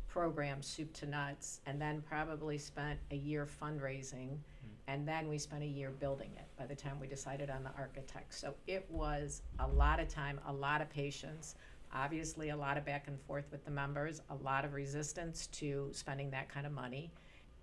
program, 0.07 0.61
soup 0.61 0.93
to 0.93 1.05
nuts, 1.05 1.59
and 1.65 1.81
then 1.81 2.01
probably 2.01 2.57
spent 2.57 2.99
a 3.11 3.15
year 3.15 3.45
fundraising, 3.61 4.29
hmm. 4.29 4.69
and 4.87 5.05
then 5.05 5.27
we 5.27 5.37
spent 5.37 5.61
a 5.61 5.67
year 5.67 5.91
building 5.91 6.29
it 6.37 6.47
by 6.57 6.65
the 6.65 6.75
time 6.75 6.99
we 7.01 7.07
decided 7.07 7.49
on 7.49 7.63
the 7.63 7.71
architect. 7.77 8.33
So 8.33 8.53
it 8.65 8.85
was 8.89 9.41
a 9.59 9.67
lot 9.67 9.99
of 9.99 10.07
time, 10.07 10.39
a 10.47 10.53
lot 10.53 10.81
of 10.81 10.89
patience, 10.89 11.55
obviously 11.95 12.49
a 12.49 12.57
lot 12.57 12.77
of 12.77 12.85
back 12.85 13.07
and 13.07 13.19
forth 13.21 13.45
with 13.51 13.63
the 13.65 13.71
members, 13.71 14.21
a 14.29 14.35
lot 14.35 14.65
of 14.65 14.73
resistance 14.73 15.47
to 15.47 15.89
spending 15.93 16.29
that 16.31 16.49
kind 16.49 16.65
of 16.65 16.71
money. 16.71 17.11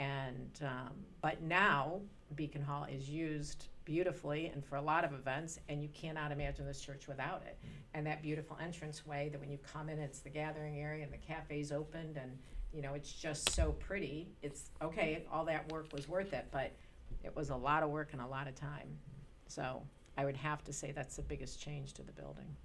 And, 0.00 0.50
um, 0.62 0.94
but 1.20 1.42
now 1.42 2.00
Beacon 2.34 2.62
Hall 2.62 2.86
is 2.90 3.08
used 3.08 3.66
beautifully 3.84 4.46
and 4.46 4.64
for 4.64 4.76
a 4.76 4.82
lot 4.82 5.04
of 5.04 5.12
events, 5.12 5.58
and 5.68 5.82
you 5.82 5.88
cannot 5.92 6.32
imagine 6.32 6.66
this 6.66 6.80
church 6.80 7.06
without 7.06 7.42
it. 7.46 7.58
And 7.94 8.06
that 8.06 8.22
beautiful 8.22 8.56
entranceway 8.62 9.28
that 9.30 9.40
when 9.40 9.50
you 9.50 9.58
come 9.58 9.88
in, 9.88 9.98
it's 9.98 10.20
the 10.20 10.30
gathering 10.30 10.78
area 10.78 11.04
and 11.04 11.12
the 11.12 11.18
cafe's 11.18 11.72
opened, 11.72 12.16
and 12.16 12.38
you 12.72 12.80
know, 12.80 12.94
it's 12.94 13.12
just 13.12 13.50
so 13.50 13.72
pretty. 13.72 14.28
It's 14.40 14.70
okay, 14.80 15.24
all 15.30 15.44
that 15.44 15.70
work 15.70 15.92
was 15.92 16.08
worth 16.08 16.32
it, 16.32 16.46
but 16.50 16.72
it 17.22 17.36
was 17.36 17.50
a 17.50 17.56
lot 17.56 17.82
of 17.82 17.90
work 17.90 18.10
and 18.12 18.22
a 18.22 18.26
lot 18.26 18.48
of 18.48 18.54
time. 18.54 18.88
So 19.46 19.82
I 20.16 20.24
would 20.24 20.36
have 20.36 20.64
to 20.64 20.72
say 20.72 20.92
that's 20.92 21.16
the 21.16 21.22
biggest 21.22 21.60
change 21.60 21.92
to 21.94 22.02
the 22.02 22.12
building. 22.12 22.56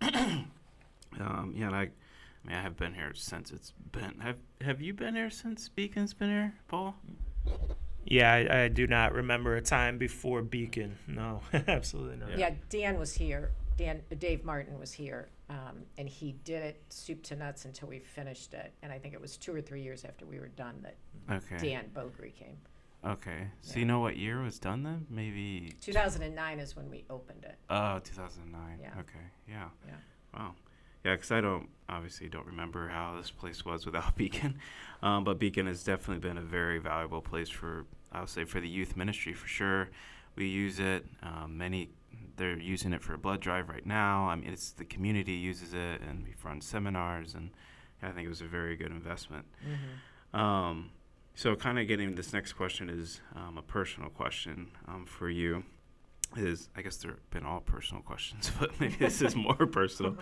Yeah. 0.00 0.44
um, 1.20 1.54
yeah, 1.56 1.66
and 1.66 1.76
I, 1.76 1.80
I 1.80 1.88
mean, 2.44 2.56
I 2.56 2.62
have 2.62 2.76
been 2.76 2.94
here 2.94 3.12
since 3.14 3.50
it's 3.50 3.72
been. 3.92 4.18
Have 4.20 4.36
Have 4.60 4.80
you 4.80 4.94
been 4.94 5.14
here 5.14 5.30
since 5.30 5.68
Beacon's 5.68 6.14
been 6.14 6.30
here, 6.30 6.54
Paul? 6.68 6.94
Yeah, 8.04 8.32
I, 8.32 8.62
I 8.64 8.68
do 8.68 8.86
not 8.86 9.12
remember 9.12 9.56
a 9.56 9.60
time 9.60 9.98
before 9.98 10.42
Beacon. 10.42 10.96
No, 11.06 11.40
absolutely 11.52 12.16
not. 12.16 12.38
Yeah, 12.38 12.50
Dan 12.70 12.98
was 12.98 13.14
here. 13.14 13.50
Dan, 13.76 14.02
Dave 14.18 14.44
Martin 14.44 14.78
was 14.78 14.92
here, 14.92 15.28
um, 15.50 15.84
and 15.98 16.08
he 16.08 16.32
did 16.44 16.62
it 16.62 16.82
soup 16.88 17.22
to 17.24 17.36
nuts 17.36 17.64
until 17.64 17.88
we 17.88 18.00
finished 18.00 18.52
it. 18.54 18.72
And 18.82 18.90
I 18.92 18.98
think 18.98 19.14
it 19.14 19.20
was 19.20 19.36
two 19.36 19.54
or 19.54 19.60
three 19.60 19.82
years 19.82 20.04
after 20.04 20.26
we 20.26 20.40
were 20.40 20.48
done 20.48 20.82
that 20.82 20.96
Okay. 21.30 21.68
Dan 21.68 21.84
Bogri 21.94 22.34
came. 22.34 22.56
Okay. 23.04 23.46
So 23.60 23.74
Yeah. 23.74 23.80
you 23.80 23.84
know 23.84 24.00
what 24.00 24.16
year 24.16 24.42
was 24.42 24.58
done 24.58 24.82
then? 24.82 25.06
Maybe. 25.10 25.74
2009 25.80 26.58
is 26.58 26.74
when 26.74 26.90
we 26.90 27.04
opened 27.08 27.44
it. 27.44 27.56
Oh, 27.70 28.00
2009. 28.02 28.78
Yeah. 28.80 28.88
Okay. 28.98 29.26
Yeah. 29.48 29.68
Yeah. 29.86 29.92
Wow. 30.34 30.54
Yeah, 31.08 31.14
because 31.14 31.32
I 31.32 31.40
don't 31.40 31.70
obviously 31.88 32.28
don't 32.28 32.44
remember 32.44 32.88
how 32.88 33.16
this 33.16 33.30
place 33.30 33.64
was 33.64 33.86
without 33.86 34.14
Beacon, 34.16 34.58
um, 35.02 35.24
but 35.24 35.38
Beacon 35.38 35.66
has 35.66 35.82
definitely 35.82 36.20
been 36.20 36.36
a 36.36 36.42
very 36.42 36.78
valuable 36.78 37.22
place 37.22 37.48
for 37.48 37.86
I 38.12 38.20
would 38.20 38.28
say 38.28 38.44
for 38.44 38.60
the 38.60 38.68
youth 38.68 38.94
ministry 38.94 39.32
for 39.32 39.48
sure. 39.48 39.88
We 40.36 40.48
use 40.48 40.78
it. 40.78 41.06
Um, 41.22 41.56
many 41.56 41.88
they're 42.36 42.58
using 42.58 42.92
it 42.92 43.02
for 43.02 43.14
a 43.14 43.18
blood 43.18 43.40
drive 43.40 43.70
right 43.70 43.86
now. 43.86 44.28
I 44.28 44.34
mean, 44.34 44.52
it's 44.52 44.72
the 44.72 44.84
community 44.84 45.32
uses 45.32 45.72
it, 45.72 46.02
and 46.06 46.24
we 46.24 46.34
run 46.44 46.60
seminars, 46.60 47.34
and 47.34 47.52
I 48.02 48.10
think 48.10 48.26
it 48.26 48.28
was 48.28 48.42
a 48.42 48.46
very 48.46 48.76
good 48.76 48.90
investment. 48.90 49.46
Um, 50.38 50.90
so, 51.34 51.56
kind 51.56 51.78
of 51.78 51.88
getting 51.88 52.16
this 52.16 52.34
next 52.34 52.52
question 52.52 52.90
is 52.90 53.22
um, 53.34 53.56
a 53.56 53.62
personal 53.62 54.10
question 54.10 54.72
um, 54.86 55.06
for 55.06 55.30
you. 55.30 55.64
Is 56.36 56.68
I 56.76 56.82
guess 56.82 56.96
they've 56.96 57.14
been 57.30 57.44
all 57.44 57.60
personal 57.60 58.02
questions, 58.02 58.50
but 58.60 58.78
maybe 58.80 58.96
this 58.96 59.22
is 59.22 59.34
more 59.36 59.54
personal. 59.54 60.16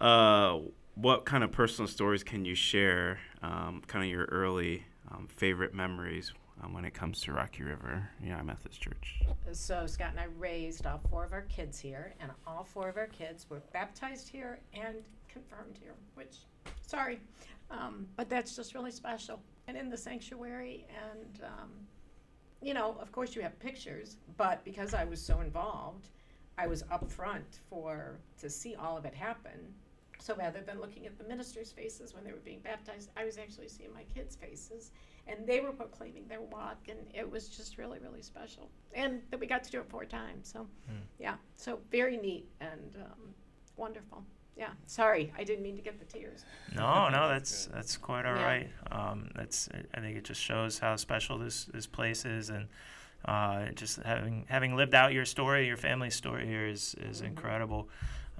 Uh, 0.00 0.58
what 0.94 1.24
kind 1.24 1.44
of 1.44 1.52
personal 1.52 1.88
stories 1.88 2.22
can 2.24 2.44
you 2.44 2.54
share? 2.54 3.18
Um, 3.42 3.82
kind 3.86 4.04
of 4.04 4.10
your 4.10 4.24
early 4.26 4.84
um, 5.10 5.28
favorite 5.28 5.72
memories 5.72 6.32
um, 6.62 6.74
when 6.74 6.84
it 6.84 6.94
comes 6.94 7.20
to 7.22 7.32
Rocky 7.32 7.62
River 7.62 8.10
United 8.22 8.44
Methodist 8.44 8.80
Church. 8.80 9.22
So 9.52 9.86
Scott 9.86 10.10
and 10.10 10.20
I 10.20 10.26
raised 10.38 10.86
all 10.86 11.00
four 11.10 11.24
of 11.24 11.32
our 11.32 11.42
kids 11.42 11.78
here, 11.78 12.14
and 12.20 12.30
all 12.46 12.64
four 12.64 12.88
of 12.88 12.96
our 12.96 13.06
kids 13.06 13.46
were 13.48 13.62
baptized 13.72 14.28
here 14.28 14.60
and 14.74 14.96
confirmed 15.28 15.78
here. 15.80 15.94
Which, 16.14 16.38
sorry, 16.86 17.20
um, 17.70 18.06
but 18.16 18.28
that's 18.28 18.56
just 18.56 18.74
really 18.74 18.90
special. 18.90 19.40
And 19.68 19.76
in 19.76 19.88
the 19.88 19.96
sanctuary, 19.96 20.86
and 21.10 21.44
um, 21.44 21.70
you 22.62 22.74
know, 22.74 22.96
of 23.00 23.10
course, 23.12 23.34
you 23.34 23.42
have 23.42 23.58
pictures, 23.58 24.16
but 24.36 24.64
because 24.64 24.94
I 24.94 25.04
was 25.04 25.20
so 25.20 25.40
involved, 25.40 26.08
I 26.58 26.66
was 26.66 26.84
up 26.90 27.10
front 27.10 27.60
for 27.68 28.18
to 28.40 28.50
see 28.50 28.74
all 28.74 28.98
of 28.98 29.04
it 29.04 29.14
happen. 29.14 29.74
So 30.18 30.34
rather 30.36 30.60
than 30.60 30.78
looking 30.80 31.06
at 31.06 31.16
the 31.16 31.24
ministers' 31.24 31.72
faces 31.72 32.14
when 32.14 32.24
they 32.24 32.32
were 32.32 32.44
being 32.44 32.60
baptized, 32.60 33.10
I 33.16 33.24
was 33.24 33.38
actually 33.38 33.68
seeing 33.68 33.92
my 33.94 34.02
kids' 34.14 34.36
faces. 34.36 34.90
And 35.26 35.46
they 35.46 35.60
were 35.60 35.72
proclaiming 35.72 36.26
their 36.28 36.40
walk 36.40 36.88
and 36.88 36.98
it 37.14 37.30
was 37.30 37.48
just 37.48 37.78
really 37.78 37.98
really 38.00 38.22
special. 38.22 38.68
And 38.94 39.22
that 39.30 39.38
we 39.38 39.46
got 39.46 39.62
to 39.64 39.70
do 39.70 39.80
it 39.80 39.88
four 39.88 40.04
times 40.04 40.50
so 40.52 40.66
yeah. 41.18 41.36
So 41.56 41.78
very 41.90 42.16
neat 42.16 42.48
and 42.60 42.96
um, 42.96 43.34
wonderful 43.76 44.24
yeah 44.60 44.68
sorry 44.86 45.32
i 45.36 45.42
didn't 45.42 45.64
mean 45.64 45.74
to 45.76 45.82
get 45.82 45.98
the 45.98 46.04
tears 46.18 46.44
No, 46.74 47.08
no, 47.08 47.28
that's 47.34 47.66
that's 47.74 47.96
quite 47.96 48.24
all 48.26 48.34
right. 48.34 48.68
Um, 48.92 49.30
that's 49.34 49.68
I 49.92 50.00
think 50.00 50.16
it 50.16 50.24
just 50.24 50.40
shows 50.40 50.78
how 50.78 50.94
special 50.96 51.38
this 51.38 51.64
this 51.74 51.86
place 51.88 52.24
is, 52.24 52.50
and 52.50 52.68
uh, 53.24 53.72
just 53.74 53.96
having 54.04 54.44
having 54.48 54.76
lived 54.76 54.94
out 54.94 55.12
your 55.12 55.24
story, 55.24 55.66
your 55.66 55.76
family's 55.76 56.14
story 56.14 56.46
here 56.46 56.66
is 56.68 56.94
is 57.10 57.20
incredible. 57.22 57.88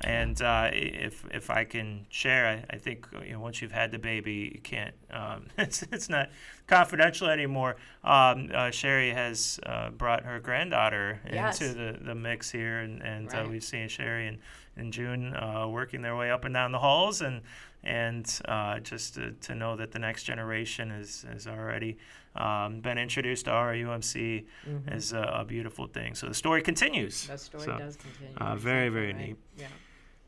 And 0.03 0.41
uh, 0.41 0.71
if 0.73 1.25
if 1.33 1.51
I 1.51 1.65
can 1.65 2.07
share, 2.09 2.47
I, 2.47 2.75
I 2.75 2.79
think 2.79 3.07
you 3.27 3.33
know 3.33 3.41
once 3.41 3.61
you've 3.61 3.73
had 3.73 3.91
the 3.91 3.99
baby, 3.99 4.53
you 4.55 4.61
can't. 4.61 4.95
Um, 5.11 5.47
it's 5.59 5.83
it's 5.91 6.09
not 6.09 6.31
confidential 6.71 7.29
anymore. 7.29 7.77
Um, 8.05 8.51
uh, 8.55 8.71
Sherry 8.71 9.11
has 9.11 9.59
uh, 9.67 9.91
brought 9.91 10.25
her 10.25 10.41
granddaughter 10.41 11.21
Yes. 11.31 11.61
into 11.61 11.75
the, 11.75 11.99
the 12.05 12.15
mix 12.15 12.51
here, 12.51 12.79
and 12.79 13.03
and 13.03 13.29
uh, 13.35 13.47
we've 13.51 13.65
seen 13.65 13.89
Sherry 13.89 14.27
and 14.29 14.39
and 14.77 14.93
June 14.93 15.35
uh, 15.37 15.67
working 15.69 16.01
their 16.01 16.17
way 16.17 16.31
up 16.31 16.45
and 16.45 16.55
down 16.55 16.73
the 16.73 16.79
halls, 16.79 17.21
and 17.21 17.43
and 17.83 18.41
uh, 18.47 18.79
just 18.81 19.15
to, 19.15 19.33
to 19.33 19.55
know 19.55 19.75
that 19.77 19.91
the 19.91 19.99
next 19.99 20.25
generation 20.25 20.91
is 20.91 21.27
is 21.35 21.47
already 21.47 21.99
um, 22.37 22.81
been 22.81 22.99
introduced 22.99 23.47
to 23.47 23.51
our 23.51 23.73
UMC 23.75 24.45
is 24.93 25.13
a, 25.13 25.23
a 25.41 25.45
beautiful 25.45 25.87
thing. 25.87 26.15
So 26.15 26.29
the 26.29 26.35
story 26.35 26.63
continues. 26.63 27.27
the 27.27 27.37
story 27.39 27.65
So, 27.65 27.79
does 27.79 27.97
continue 27.97 28.37
uh, 28.37 28.55
very, 28.57 28.89
very 28.91 29.09
right. 29.13 29.17
neat. 29.29 29.37
yeah 29.59 29.67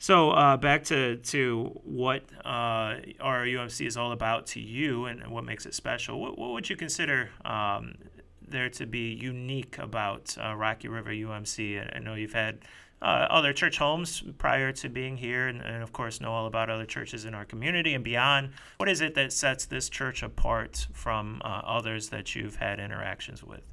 So 0.03 0.33
uh, 0.33 0.57
back 0.57 0.83
to 0.87 1.19
to 1.19 1.81
what 1.85 2.25
uh, 2.45 2.99
our 3.21 3.45
UMC 3.47 3.87
is 3.87 3.97
all 3.97 4.11
about 4.11 4.49
to 4.49 4.61
you 4.61 5.05
and 5.05 5.29
what 5.29 5.45
makes 5.45 5.65
it 5.65 5.75
special. 5.75 6.21
What, 6.21 6.37
what 6.37 6.51
would 6.51 6.69
you 6.69 6.75
consider 6.75 7.31
um, 7.45 7.95
there 8.45 8.69
to 8.71 8.85
be 8.85 9.13
unique 9.13 9.79
about 9.79 10.37
uh, 10.43 10.57
Rocky 10.57 10.89
River 10.89 11.11
UMC? 11.11 11.95
I- 11.95 12.01
know 12.01 12.15
you've 12.15 12.33
had 12.33 12.59
uh, 13.01 13.29
other 13.31 13.53
church 13.53 13.79
homes 13.79 14.25
prior 14.39 14.73
to 14.73 14.89
being 14.89 15.17
here, 15.17 15.47
and, 15.47 15.63
and 15.63 15.85
of 15.85 15.93
course 15.93 16.21
know 16.21 16.33
all 16.33 16.47
about 16.47 16.69
other 16.69 16.85
churches 16.85 17.25
in 17.25 17.33
our 17.33 17.45
community 17.45 17.95
and 17.95 18.03
beyond. 18.03 18.51
What 18.79 18.89
is 18.89 19.03
it 19.03 19.15
that 19.15 19.33
sets 19.33 19.67
this 19.67 19.89
church 19.89 20.25
apart 20.25 20.89
from 20.93 21.41
uh, 21.45 21.63
others 21.65 22.09
that 22.09 22.35
you've 22.35 22.57
had 22.57 22.81
interactions 22.81 23.45
with? 23.45 23.69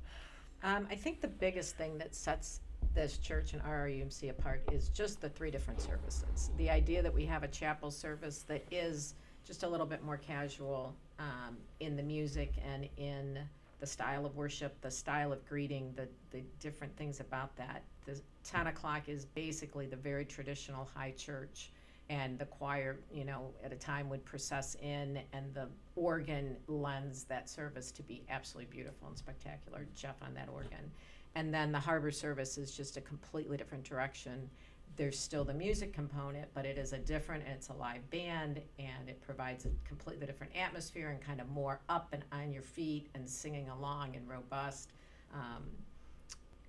Um, 0.62 0.86
I 0.92 0.96
think 0.96 1.22
the 1.22 1.28
biggest 1.28 1.76
thing 1.76 1.98
that 1.98 2.14
sets 2.14 2.60
this 2.93 3.17
church 3.17 3.53
and 3.53 3.62
RRUMC 3.63 4.29
apart 4.29 4.62
is 4.72 4.89
just 4.89 5.22
the 5.22 5.29
three 5.29 5.51
different 5.51 5.81
services. 5.81 6.51
The 6.58 6.69
idea 6.69 7.01
that 7.01 7.13
we 7.13 7.25
have 7.25 7.43
a 7.43 7.48
chapel 7.48 7.91
service 7.91 8.43
that 8.48 8.63
is 8.72 9.15
just 9.46 9.63
a 9.63 9.67
little 9.67 9.86
bit 9.86 10.03
more 10.03 10.17
casual 10.17 10.96
um, 11.17 11.58
in 11.79 11.96
the 11.96 12.03
music 12.03 12.53
and 12.65 12.88
in 12.98 13.39
the 13.79 13.88
style 13.88 14.25
of 14.25 14.36
worship, 14.36 14.79
the 14.81 14.91
style 14.91 15.31
of 15.31 15.48
greeting, 15.48 15.93
the, 15.96 16.08
the 16.31 16.43
different 16.60 16.96
things 16.98 17.19
about 17.19 17.55
that. 17.55 17.84
The 18.05 18.19
10 18.43 18.67
o'clock 18.67 19.08
is 19.08 19.25
basically 19.25 19.86
the 19.86 19.96
very 19.96 20.25
traditional 20.25 20.88
high 20.93 21.13
church 21.17 21.72
and 22.10 22.39
the 22.39 22.46
choir, 22.46 23.00
you 23.13 23.24
know, 23.24 23.51
at 23.63 23.72
a 23.72 23.75
time 23.75 24.10
would 24.10 24.25
process 24.25 24.75
in, 24.81 25.19
and 25.31 25.53
the 25.53 25.67
organ 25.96 26.58
lends 26.67 27.24
that 27.25 27.48
service 27.48 27.91
to 27.91 28.03
be 28.03 28.24
absolutely 28.29 28.72
beautiful 28.72 29.08
and 29.08 29.17
spectacular. 29.17 29.88
Jeff 29.96 30.15
on 30.24 30.34
that 30.34 30.50
organ. 30.50 30.91
And 31.36 31.54
then 31.54 31.72
the 31.72 31.80
harbor 31.80 32.12
service 32.12 32.58
is 32.58 32.72
just 32.72 32.98
a 32.98 33.02
completely 33.02 33.58
different 33.58 33.84
direction. 33.84 34.50
There's 34.96 35.18
still 35.18 35.46
the 35.46 35.54
music 35.54 35.94
component, 35.94 36.48
but 36.54 36.66
it 36.66 36.78
is 36.78 36.92
a 36.92 36.98
different, 36.98 37.44
it's 37.48 37.70
a 37.70 37.74
live 37.74 38.10
band, 38.10 38.60
and 38.80 39.08
it 39.08 39.22
provides 39.22 39.66
a 39.66 39.70
completely 39.88 40.26
different 40.26 40.54
atmosphere 40.56 41.10
and 41.10 41.22
kind 41.22 41.40
of 41.40 41.50
more 41.50 41.80
up 41.88 42.10
and 42.12 42.24
on 42.32 42.52
your 42.52 42.64
feet 42.64 43.08
and 43.14 43.30
singing 43.30 43.70
along 43.70 44.16
and 44.16 44.28
robust. 44.28 44.92
Um, 45.34 45.64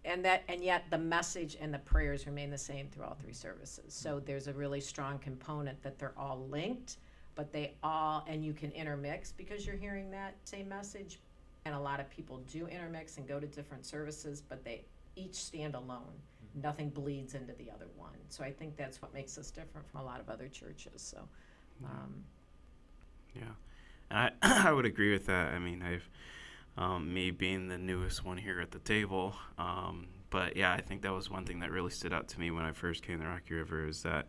and 0.05 0.25
that 0.25 0.45
and 0.49 0.63
yet 0.63 0.85
the 0.91 0.99
message 0.99 1.59
and 1.61 1.75
the 1.75 1.79
prayers 1.79 2.27
remain 2.27 2.51
the 2.51 2.57
same 2.57 2.89
through 2.89 3.05
all 3.05 3.19
three 3.21 3.35
services 3.35 3.93
so 3.93 4.19
there's 4.19 4.47
a 4.47 4.53
really 4.55 4.81
strong 4.81 5.19
component 5.19 5.83
that 5.83 5.99
they're 5.99 6.15
all 6.17 6.47
linked 6.49 6.97
but 7.41 7.53
they 7.53 7.75
all, 7.83 8.25
and 8.27 8.45
you 8.45 8.53
can 8.53 8.71
intermix 8.73 9.33
because 9.33 9.67
you're 9.67 9.77
hearing 9.77 10.11
that 10.11 10.35
same 10.45 10.69
message. 10.69 11.21
And 11.65 11.75
a 11.75 11.79
lot 11.79 12.01
of 12.01 12.09
people 12.11 12.39
do 12.51 12.67
intermix 12.67 13.19
and 13.19 13.29
go 13.29 13.39
to 13.39 13.47
different 13.47 13.85
services, 13.85 14.43
but 14.47 14.65
they 14.65 14.85
each 15.17 15.35
stand 15.35 15.75
alone. 15.75 16.13
Nothing 16.55 16.89
bleeds 16.91 17.35
into 17.35 17.53
the 17.55 17.71
other 17.71 17.87
one. 17.97 18.17
So 18.29 18.43
I 18.43 18.51
think 18.51 18.77
that's 18.77 19.01
what 19.03 19.13
makes 19.15 19.39
us 19.39 19.51
different 19.51 19.89
from 19.89 20.01
a 20.01 20.05
lot 20.05 20.21
of 20.21 20.29
other 20.29 20.49
churches. 20.49 21.03
So, 21.03 21.19
um, 21.85 22.25
Yeah, 23.35 23.43
I 24.11 24.31
I 24.43 24.73
would 24.73 24.87
agree 24.87 25.13
with 25.13 25.27
that. 25.27 25.53
I 25.53 25.59
mean, 25.59 25.83
I've 25.83 26.09
um, 26.77 27.13
me 27.13 27.31
being 27.31 27.69
the 27.69 27.79
newest 27.79 28.25
one 28.25 28.39
here 28.39 28.61
at 28.61 28.71
the 28.71 28.79
table, 28.79 29.35
um, 29.59 30.09
but 30.31 30.57
yeah, 30.57 30.73
I 30.73 30.81
think 30.81 31.03
that 31.03 31.13
was 31.13 31.29
one 31.31 31.45
thing 31.45 31.61
that 31.61 31.71
really 31.71 31.91
stood 31.91 32.13
out 32.13 32.29
to 32.29 32.41
me 32.41 32.51
when 32.51 32.65
I 32.65 32.73
first 32.73 33.03
came 33.05 33.21
to 33.21 33.27
Rocky 33.27 33.55
River 33.55 33.87
is 33.87 34.03
that 34.03 34.27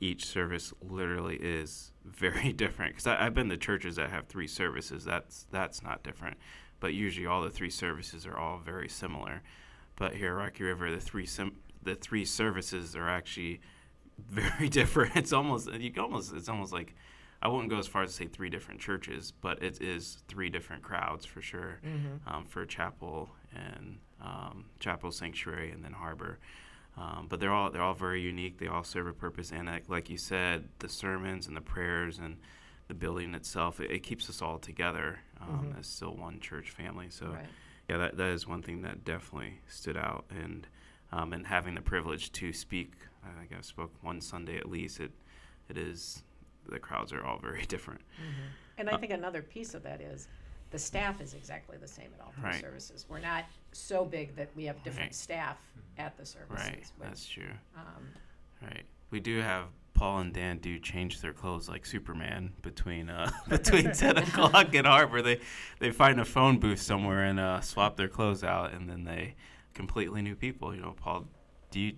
each 0.00 0.26
service 0.26 0.72
literally 0.82 1.36
is 1.36 1.92
very 2.04 2.52
different. 2.52 2.92
Because 2.96 3.06
I've 3.06 3.34
been 3.34 3.48
to 3.48 3.56
churches 3.56 3.96
that 3.96 4.10
have 4.10 4.26
three 4.26 4.48
services. 4.48 5.04
That's 5.04 5.46
that's 5.50 5.82
not 5.82 6.02
different, 6.02 6.36
but 6.80 6.94
usually 6.94 7.26
all 7.26 7.42
the 7.42 7.50
three 7.50 7.70
services 7.70 8.26
are 8.26 8.36
all 8.36 8.58
very 8.58 8.88
similar. 8.88 9.42
But 9.96 10.14
here 10.14 10.32
at 10.32 10.36
Rocky 10.36 10.64
River, 10.64 10.90
the 10.90 11.00
three 11.00 11.26
sim- 11.26 11.56
the 11.82 11.94
three 11.94 12.24
services 12.24 12.96
are 12.96 13.08
actually 13.08 13.60
very 14.28 14.68
different. 14.68 15.16
It's 15.16 15.32
almost 15.32 15.72
you 15.72 15.90
can 15.90 16.02
almost 16.02 16.32
it's 16.34 16.48
almost 16.48 16.72
like 16.72 16.94
I 17.42 17.48
wouldn't 17.48 17.68
go 17.70 17.78
as 17.78 17.86
far 17.86 18.02
as 18.02 18.10
to 18.10 18.16
say 18.16 18.26
three 18.26 18.48
different 18.48 18.80
churches, 18.80 19.32
but 19.40 19.62
it 19.62 19.80
is 19.82 20.22
three 20.28 20.48
different 20.48 20.82
crowds 20.82 21.26
for 21.26 21.42
sure. 21.42 21.80
Um, 22.26 22.44
for 22.46 22.64
chapel 22.64 23.28
and 23.54 23.98
um, 24.22 24.64
chapel 24.80 25.10
sanctuary 25.12 25.70
and 25.70 25.84
then 25.84 25.92
harbor. 25.92 26.38
Um, 26.96 27.26
but 27.28 27.40
they're 27.40 27.52
all 27.52 27.70
they're 27.70 27.82
all 27.82 27.94
very 27.94 28.20
unique. 28.22 28.58
They 28.58 28.68
all 28.68 28.84
serve 28.84 29.08
a 29.08 29.12
purpose, 29.12 29.50
and 29.50 29.66
like, 29.66 29.88
like 29.88 30.08
you 30.08 30.16
said, 30.16 30.68
the 30.78 30.88
sermons 30.88 31.46
and 31.48 31.56
the 31.56 31.60
prayers 31.60 32.18
and 32.18 32.36
the 32.88 32.94
building 32.94 33.34
itself, 33.34 33.80
it, 33.80 33.90
it 33.90 34.02
keeps 34.02 34.28
us 34.28 34.42
all 34.42 34.58
together 34.58 35.20
um, 35.40 35.72
Mhm. 35.74 35.78
as 35.80 35.86
still 35.86 36.14
one 36.16 36.40
church 36.40 36.70
family. 36.70 37.08
So 37.10 37.26
right. 37.28 37.46
yeah, 37.88 37.96
that, 37.98 38.16
that 38.16 38.28
is 38.30 38.46
one 38.46 38.62
thing 38.62 38.82
that 38.82 39.04
definitely 39.04 39.60
stood 39.68 39.96
out. 39.96 40.24
And 40.30 40.66
um, 41.12 41.32
and 41.32 41.46
having 41.46 41.74
the 41.76 41.80
privilege 41.82 42.32
to 42.32 42.52
speak, 42.52 42.92
I 43.24 43.28
think 43.38 43.52
I 43.56 43.60
spoke 43.60 43.92
one 44.02 44.20
Sunday 44.20 44.56
at 44.58 44.68
least. 44.68 44.98
It 45.00 45.12
it 45.68 45.76
is 45.78 46.22
the 46.68 46.78
crowds 46.78 47.12
are 47.12 47.24
all 47.24 47.38
very 47.42 47.64
different. 47.66 48.00
And 48.78 48.90
I 48.90 48.94
Uh, 48.94 48.98
think 48.98 49.12
another 49.12 49.42
piece 49.42 49.74
of 49.74 49.82
that 49.84 50.00
is 50.00 50.28
the 50.70 50.78
staff 50.78 51.20
is 51.20 51.34
exactly 51.34 51.76
the 51.76 51.86
same 51.86 52.10
at 52.14 52.20
all 52.20 52.32
three 52.32 52.44
Right. 52.50 52.60
services. 52.60 53.06
We're 53.08 53.20
not 53.20 53.44
so 53.72 54.04
big 54.04 54.34
that 54.36 54.48
we 54.56 54.64
have 54.64 54.82
different 54.82 55.08
Right. 55.10 55.14
staff 55.14 55.58
at 55.98 56.16
the 56.16 56.26
services. 56.26 56.66
Right, 56.66 56.84
that's 56.98 57.26
true. 57.28 57.52
um, 57.76 58.08
Right. 58.60 58.84
We 59.10 59.20
do 59.20 59.40
have 59.40 59.68
Paul 59.94 60.18
and 60.18 60.32
Dan 60.32 60.58
do 60.58 60.78
change 60.78 61.20
their 61.20 61.32
clothes 61.32 61.68
like 61.68 61.86
Superman 61.86 62.52
between 62.62 63.08
uh, 63.08 63.30
between 63.48 63.92
ten 63.92 64.18
o'clock 64.18 64.74
and 64.74 64.86
Harbor. 64.86 65.22
They 65.22 65.40
they 65.78 65.90
find 65.92 66.20
a 66.20 66.24
phone 66.24 66.58
booth 66.58 66.80
somewhere 66.82 67.24
and 67.24 67.38
uh, 67.40 67.60
swap 67.60 67.96
their 67.96 68.08
clothes 68.08 68.42
out, 68.44 68.72
and 68.72 68.90
then 68.90 69.04
they 69.04 69.36
completely 69.72 70.20
new 70.20 70.34
people. 70.34 70.74
You 70.74 70.82
know, 70.82 70.94
Paul. 70.96 71.26
Do 71.70 71.80
you? 71.80 71.94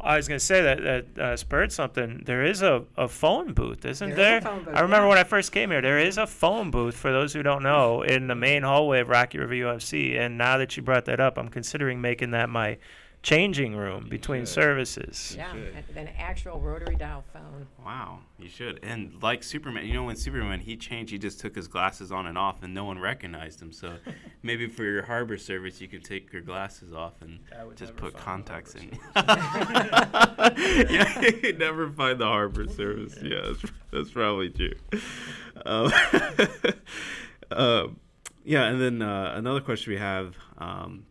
I 0.00 0.16
was 0.16 0.26
going 0.26 0.38
to 0.40 0.44
say 0.44 0.60
that 0.60 0.82
that 0.82 1.18
uh, 1.18 1.36
spurred 1.36 1.72
something. 1.72 2.22
There 2.26 2.44
is 2.44 2.62
a, 2.62 2.84
a 2.96 3.08
phone 3.08 3.54
booth, 3.54 3.84
isn't 3.84 4.08
There 4.10 4.16
there? 4.16 4.38
is 4.38 4.44
a 4.44 4.48
phone 4.48 4.64
booth, 4.64 4.74
I 4.74 4.80
remember 4.80 5.04
yeah. 5.06 5.08
when 5.10 5.18
I 5.18 5.24
first 5.24 5.52
came 5.52 5.70
here. 5.70 5.80
There 5.80 6.00
is 6.00 6.18
a 6.18 6.26
phone 6.26 6.70
booth 6.70 6.96
for 6.96 7.12
those 7.12 7.32
who 7.32 7.42
don't 7.42 7.62
know 7.62 8.02
in 8.02 8.26
the 8.26 8.34
main 8.34 8.64
hallway 8.64 9.00
of 9.00 9.08
Rocky 9.08 9.38
River 9.38 9.54
UMC. 9.54 10.18
And 10.18 10.36
now 10.36 10.58
that 10.58 10.76
you 10.76 10.82
brought 10.82 11.04
that 11.04 11.20
up, 11.20 11.38
I'm 11.38 11.48
considering 11.48 12.00
making 12.00 12.32
that 12.32 12.50
my 12.50 12.78
changing 13.24 13.74
room 13.74 14.06
between 14.08 14.42
should. 14.42 14.48
services. 14.48 15.34
yeah, 15.36 15.50
should. 15.50 15.74
an, 15.74 15.84
an 15.96 16.08
actual 16.18 16.60
rotary 16.60 16.94
dial 16.94 17.24
phone. 17.32 17.66
Wow, 17.84 18.20
you 18.38 18.48
should. 18.48 18.80
And 18.82 19.20
like 19.22 19.42
Superman, 19.42 19.86
you 19.86 19.94
know, 19.94 20.04
when 20.04 20.16
Superman 20.16 20.60
he 20.60 20.76
changed, 20.76 21.10
he 21.10 21.18
just 21.18 21.40
took 21.40 21.56
his 21.56 21.66
glasses 21.66 22.12
on 22.12 22.26
and 22.26 22.36
off, 22.36 22.62
and 22.62 22.74
no 22.74 22.84
one 22.84 22.98
recognized 22.98 23.60
him. 23.60 23.72
So 23.72 23.96
maybe 24.42 24.68
for 24.68 24.84
your 24.84 25.02
Harbor 25.02 25.38
service, 25.38 25.80
you 25.80 25.88
could 25.88 26.04
take 26.04 26.32
your 26.32 26.42
glasses 26.42 26.92
off 26.92 27.14
and 27.22 27.40
just 27.74 27.96
put 27.96 28.16
contacts 28.16 28.74
in. 28.74 28.96
Yeah, 30.64 31.20
you 31.20 31.32
could 31.32 31.58
never 31.58 31.90
find 31.90 32.18
the 32.18 32.26
harbor 32.26 32.68
service. 32.68 33.16
Yeah, 33.22 33.40
that's, 33.42 33.72
that's 33.90 34.10
probably 34.10 34.50
true. 34.50 34.74
Um, 35.64 35.92
um, 37.50 38.00
yeah, 38.44 38.64
and 38.66 38.80
then 38.80 39.02
uh, 39.02 39.32
another 39.36 39.60
question 39.60 39.92
we 39.92 39.98
have 39.98 40.34
um, 40.58 41.06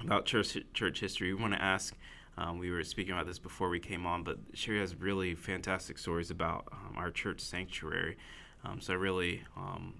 about 0.00 0.26
church 0.26 0.56
church 0.72 1.00
history. 1.00 1.32
We 1.32 1.40
want 1.40 1.54
to 1.54 1.62
ask. 1.62 1.94
Um, 2.38 2.58
we 2.58 2.70
were 2.70 2.84
speaking 2.84 3.14
about 3.14 3.26
this 3.26 3.38
before 3.38 3.70
we 3.70 3.80
came 3.80 4.06
on, 4.06 4.22
but 4.22 4.38
Sherry 4.52 4.80
has 4.80 4.94
really 4.94 5.34
fantastic 5.34 5.96
stories 5.96 6.30
about 6.30 6.68
um, 6.70 6.94
our 6.96 7.10
church 7.10 7.40
sanctuary. 7.40 8.18
Um, 8.62 8.78
so 8.78 8.92
I 8.92 8.96
really 8.96 9.42
um, 9.56 9.94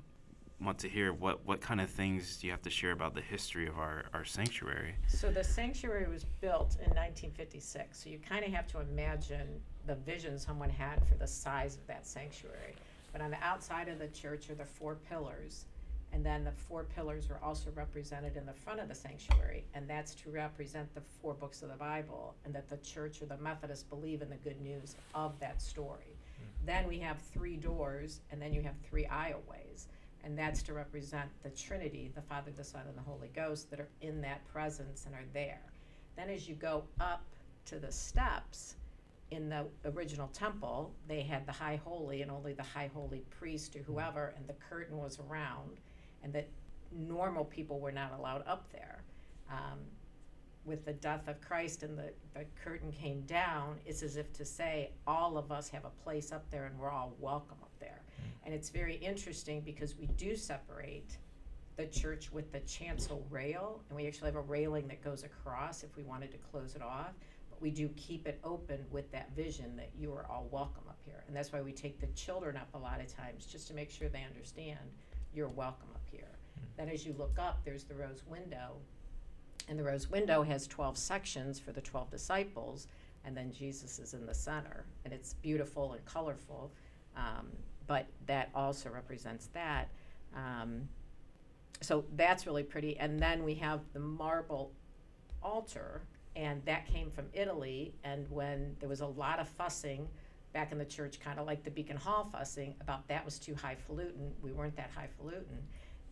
want 0.61 0.79
to 0.81 0.89
hear 0.89 1.13
what, 1.13 1.47
what 1.47 1.61
kind 1.61 1.81
of 1.81 1.91
things 1.91 2.43
you 2.43 2.51
have 2.51 2.63
to 2.63 2.71
share 2.71 2.93
about 2.93 3.15
the 3.15 3.21
history 3.21 3.67
of 3.67 3.79
our, 3.79 4.05
our 4.13 4.25
sanctuary. 4.25 4.95
So 5.09 5.31
the 5.31 5.45
sanctuary 5.45 6.09
was 6.11 6.25
built 6.25 6.77
in 6.77 6.91
1956. 6.91 8.03
So 8.03 8.11
you 8.11 8.19
kind 8.19 8.45
of 8.45 8.53
have 8.53 8.67
to 8.69 8.81
imagine 8.81 9.61
the 9.87 9.95
vision 9.95 10.39
someone 10.39 10.71
had 10.71 11.07
for 11.07 11.15
the 11.15 11.27
size 11.27 11.77
of 11.77 11.87
that 11.87 12.07
sanctuary. 12.07 12.75
But 13.13 13.21
on 13.21 13.31
the 13.31 13.43
outside 13.43 13.89
of 13.89 13.99
the 13.99 14.09
church 14.09 14.51
are 14.51 14.55
the 14.55 14.65
four 14.65 14.97
pillars. 15.09 15.65
And 16.17 16.25
then 16.25 16.45
the 16.45 16.51
four 16.51 16.85
pillars 16.85 17.29
are 17.29 17.39
also 17.45 17.71
represented 17.75 18.39
in 18.39 18.47
the 18.47 18.53
front 18.55 18.81
of 18.81 18.89
the 18.89 18.95
sanctuary. 18.95 19.67
And 19.75 19.87
that's 19.87 20.15
to 20.15 20.31
represent 20.31 20.95
the 20.95 21.03
four 21.21 21.35
books 21.35 21.61
of 21.61 21.69
the 21.69 21.75
Bible 21.75 22.35
and 22.47 22.55
that 22.55 22.71
the 22.71 22.79
church 22.79 23.21
or 23.21 23.27
the 23.27 23.37
Methodists 23.37 23.85
believe 23.85 24.23
in 24.23 24.31
the 24.31 24.37
good 24.37 24.59
news 24.63 24.97
of 25.15 25.39
that 25.41 25.61
story. 25.61 26.17
Hmm. 26.39 26.67
Then 26.67 26.89
we 26.89 26.99
have 27.01 27.19
three 27.19 27.57
doors, 27.57 28.23
and 28.33 28.41
then 28.41 28.55
you 28.55 28.63
have 28.63 28.77
three 28.89 29.05
aisleways. 29.05 29.89
And 30.25 30.39
that's 30.39 30.63
to 30.63 30.73
represent 30.73 31.29
the 31.43 31.51
Trinity, 31.51 32.11
the 32.15 32.23
Father, 32.23 32.51
the 32.51 32.65
Son, 32.65 32.85
and 32.89 32.97
the 32.97 33.03
Holy 33.03 33.29
Ghost 33.37 33.69
that 33.69 33.79
are 33.79 33.91
in 34.01 34.23
that 34.23 34.43
presence 34.51 35.05
and 35.05 35.15
are 35.15 35.29
there. 35.35 35.61
Then 36.17 36.31
as 36.31 36.49
you 36.49 36.55
go 36.55 36.85
up 36.99 37.27
to 37.67 37.79
the 37.79 37.93
steps, 37.93 38.77
in 39.33 39.51
the 39.51 39.67
original 39.85 40.29
temple, 40.29 40.95
they 41.09 41.21
had 41.21 41.45
the 41.47 41.53
high 41.53 41.79
holy 41.85 42.23
and 42.23 42.31
only 42.31 42.55
the 42.55 42.63
high 42.63 42.91
holy 42.95 43.23
priest 43.29 43.77
or 43.77 43.81
hmm. 43.81 43.93
whoever, 43.93 44.33
and 44.39 44.49
the 44.49 44.55
curtain 44.55 44.97
was 44.97 45.21
around, 45.29 45.77
and 46.23 46.33
that 46.33 46.49
normal 46.93 47.45
people 47.45 47.81
were 47.81 47.93
not 47.93 48.13
allowed 48.19 48.45
up 48.47 48.71
there. 48.73 49.03
Um, 49.51 49.79
with 50.65 50.85
the 50.85 50.93
death 50.95 51.29
of 51.29 51.41
Christ 51.41 51.85
and 51.85 51.97
the, 51.97 52.13
the 52.35 52.45
curtain 52.63 52.91
came 52.91 53.21
down, 53.23 53.77
it's 53.87 54.03
as 54.03 54.17
if 54.17 54.33
to 54.33 54.45
say 54.45 54.91
all 55.07 55.39
of 55.39 55.53
us 55.53 55.69
have 55.69 55.85
a 55.85 56.03
place 56.03 56.33
up 56.33 56.51
there 56.51 56.65
and 56.67 56.77
we're 56.79 56.91
all 56.91 57.15
welcome 57.21 57.59
up 57.63 57.71
there. 57.79 58.01
And 58.45 58.53
it's 58.53 58.71
very 58.71 58.97
interesting 58.97 59.61
because 59.61 59.97
we 59.97 60.07
do 60.07 60.35
separate 60.37 61.19
the 61.77 61.87
church 61.87 62.33
with 62.33 62.51
the 62.53 62.61
chancel 62.61 63.27
rail, 63.31 63.83
and 63.89 63.97
we 63.97 64.07
actually 64.07 64.27
have 64.27 64.37
a 64.37 64.41
railing 64.41 64.89
that 64.89 65.05
goes 65.05 65.25
across 65.25 65.83
if 65.83 65.95
we 65.97 66.03
wanted 66.03 66.31
to 66.33 66.39
close 66.39 66.75
it 66.75 66.83
off. 66.83 67.13
But 67.51 67.61
we 67.61 67.71
do 67.71 67.89
keep 67.97 68.27
it 68.27 68.41
open 68.45 68.85
with 68.91 69.11
that 69.13 69.35
vision 69.37 69.77
that 69.77 69.91
you 69.99 70.13
are 70.13 70.27
all 70.31 70.49
welcome 70.51 70.85
up 70.89 70.99
here. 71.05 71.23
And 71.27 71.37
that's 71.37 71.53
why 71.53 71.61
we 71.61 71.73
take 71.73 72.01
the 72.01 72.07
children 72.09 72.57
up 72.57 72.69
a 72.75 72.79
lot 72.79 73.01
of 73.01 73.15
times, 73.15 73.47
just 73.47 73.69
to 73.69 73.75
make 73.75 73.91
sure 73.91 74.09
they 74.09 74.25
understand 74.25 74.79
you're 75.37 75.49
welcome 75.49 75.89
up 75.95 76.03
here. 76.11 76.33
Then 76.77 76.89
as 76.89 77.05
you 77.05 77.15
look 77.19 77.39
up, 77.39 77.61
there's 77.65 77.85
the 77.85 77.95
rose 77.95 78.23
window, 78.27 78.77
and 79.69 79.79
the 79.79 79.85
rose 79.85 80.11
window 80.11 80.43
has 80.43 80.67
12 80.67 80.97
sections 80.97 81.61
for 81.61 81.73
the 81.73 81.81
12 81.81 82.11
disciples, 82.11 82.87
and 83.25 83.37
then 83.37 83.53
Jesus 83.53 83.99
is 83.99 84.15
in 84.15 84.25
the 84.25 84.35
center. 84.35 84.87
And 85.05 85.13
it's 85.13 85.35
beautiful 85.35 85.93
and 85.93 86.05
colorful, 86.07 86.73
um, 87.17 87.49
but 87.87 88.07
that 88.27 88.49
also 88.55 88.89
represents 88.89 89.49
that. 89.53 89.89
Um, 90.35 90.89
so 91.83 92.05
that's 92.17 92.47
really 92.47 92.63
pretty. 92.63 92.99
And 92.99 93.21
then 93.21 93.45
we 93.45 93.55
have 93.57 93.81
the 93.93 94.01
marble 94.01 94.73
altar, 95.43 96.03
and 96.35 96.65
that 96.65 96.87
came 96.87 97.11
from 97.11 97.27
Italy. 97.35 97.95
And 98.05 98.27
when 98.31 98.77
there 98.81 98.89
was 98.89 99.01
a 99.01 99.07
lot 99.07 99.39
of 99.39 99.49
fussing 99.49 100.09
back 100.53 100.73
in 100.73 100.79
the 100.79 100.85
church, 100.85 101.21
kind 101.21 101.39
of 101.39 101.47
like 101.47 101.65
the 101.65 101.71
Beacon 101.71 101.97
Hall 101.97 102.29
fussing 102.33 102.75
about 102.81 103.07
that 103.09 103.25
was 103.25 103.39
too 103.39 103.55
highfalutin, 103.55 104.33
we 104.43 104.53
weren't 104.53 104.77
that 104.77 104.91
highfalutin. 104.95 105.63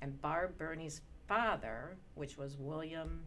And 0.01 0.21
Barb 0.21 0.59
Burney's 0.59 1.01
father, 1.27 1.97
which 2.15 2.37
was 2.37 2.57
William 2.59 3.25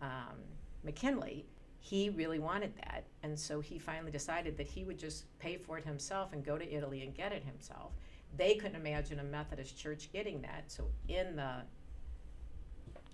um, 0.00 0.38
McKinley, 0.84 1.44
he 1.80 2.10
really 2.10 2.38
wanted 2.38 2.72
that. 2.76 3.04
And 3.22 3.38
so 3.38 3.60
he 3.60 3.78
finally 3.78 4.10
decided 4.10 4.56
that 4.56 4.66
he 4.66 4.84
would 4.84 4.98
just 4.98 5.26
pay 5.38 5.56
for 5.56 5.78
it 5.78 5.84
himself 5.84 6.32
and 6.32 6.44
go 6.44 6.58
to 6.58 6.72
Italy 6.72 7.02
and 7.02 7.14
get 7.14 7.32
it 7.32 7.44
himself. 7.44 7.92
They 8.36 8.54
couldn't 8.54 8.76
imagine 8.76 9.20
a 9.20 9.24
Methodist 9.24 9.78
church 9.78 10.10
getting 10.12 10.42
that. 10.42 10.64
So 10.66 10.84
in 11.08 11.36
the 11.36 11.62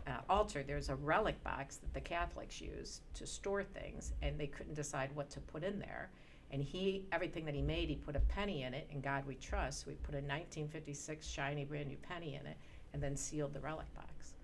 uh, 0.07 0.11
altar, 0.29 0.63
there's 0.67 0.89
a 0.89 0.97
relic 0.97 1.43
box 1.45 1.77
that 1.77 1.95
the 1.95 2.01
Catholics 2.01 2.61
use 2.61 3.01
to 3.15 3.27
store 3.27 3.63
things, 3.63 4.13
and 4.23 4.39
they 4.39 4.47
couldn't 4.47 4.75
decide 4.75 5.11
what 5.15 5.31
to 5.31 5.41
put 5.41 5.63
in 5.63 5.79
there. 5.79 6.11
And 6.55 6.63
he, 6.63 7.03
everything 7.11 7.45
that 7.47 7.55
he 7.55 7.63
made, 7.63 7.89
he 7.89 7.97
put 7.97 8.15
a 8.15 8.21
penny 8.21 8.63
in 8.63 8.75
it. 8.75 8.89
and 8.93 9.03
God 9.03 9.27
we 9.27 9.35
trust. 9.35 9.89
We 9.89 9.95
put 9.95 10.15
a 10.15 10.19
1956 10.19 11.27
shiny 11.27 11.65
brand 11.65 11.89
new 11.89 11.97
penny 11.97 12.37
in 12.41 12.47
it, 12.47 12.57
and 12.93 13.03
then 13.03 13.17
sealed 13.17 13.53
the 13.53 13.61
relic 13.61 13.93
box. 13.93 14.35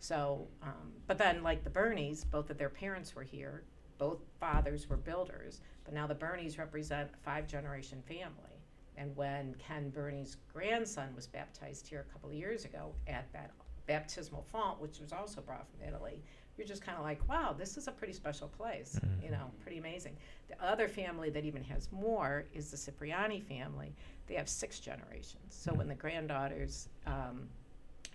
So, 0.00 0.48
um, 0.62 0.92
but 1.06 1.18
then 1.18 1.42
like 1.42 1.62
the 1.64 1.70
Burneys, 1.70 2.24
both 2.24 2.48
of 2.48 2.56
their 2.56 2.70
parents 2.70 3.14
were 3.14 3.22
here. 3.22 3.64
Both 3.98 4.18
fathers 4.40 4.88
were 4.88 4.96
builders, 4.96 5.60
but 5.84 5.92
now 5.92 6.06
the 6.06 6.14
Burneys 6.14 6.58
represent 6.58 7.10
a 7.12 7.16
five 7.18 7.46
generation 7.46 8.02
family, 8.08 8.62
And 8.96 9.14
when 9.14 9.54
Ken 9.58 9.90
Burney's 9.90 10.38
grandson 10.50 11.14
was 11.14 11.26
baptized 11.26 11.86
here 11.86 12.06
a 12.08 12.12
couple 12.12 12.30
of 12.30 12.34
years 12.34 12.64
ago 12.64 12.94
at 13.06 13.30
that 13.34 13.50
baptismal 13.86 14.46
font, 14.50 14.80
which 14.80 15.00
was 15.00 15.12
also 15.12 15.42
brought 15.42 15.66
from 15.68 15.86
Italy, 15.86 16.22
you're 16.58 16.66
just 16.66 16.82
kind 16.82 16.98
of 16.98 17.04
like, 17.04 17.26
wow, 17.28 17.54
this 17.56 17.76
is 17.76 17.86
a 17.86 17.92
pretty 17.92 18.12
special 18.12 18.48
place, 18.48 18.98
you 19.22 19.30
know, 19.30 19.50
pretty 19.62 19.78
amazing. 19.78 20.16
The 20.48 20.62
other 20.64 20.88
family 20.88 21.30
that 21.30 21.44
even 21.44 21.62
has 21.64 21.88
more 21.92 22.44
is 22.52 22.70
the 22.70 22.76
Cipriani 22.76 23.40
family. 23.40 23.94
They 24.26 24.34
have 24.34 24.48
six 24.48 24.80
generations. 24.80 25.36
So 25.48 25.72
when 25.72 25.88
the 25.88 25.94
granddaughters, 25.94 26.88
um, 27.06 27.48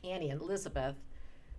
Annie 0.04 0.30
and 0.30 0.42
Elizabeth 0.42 0.96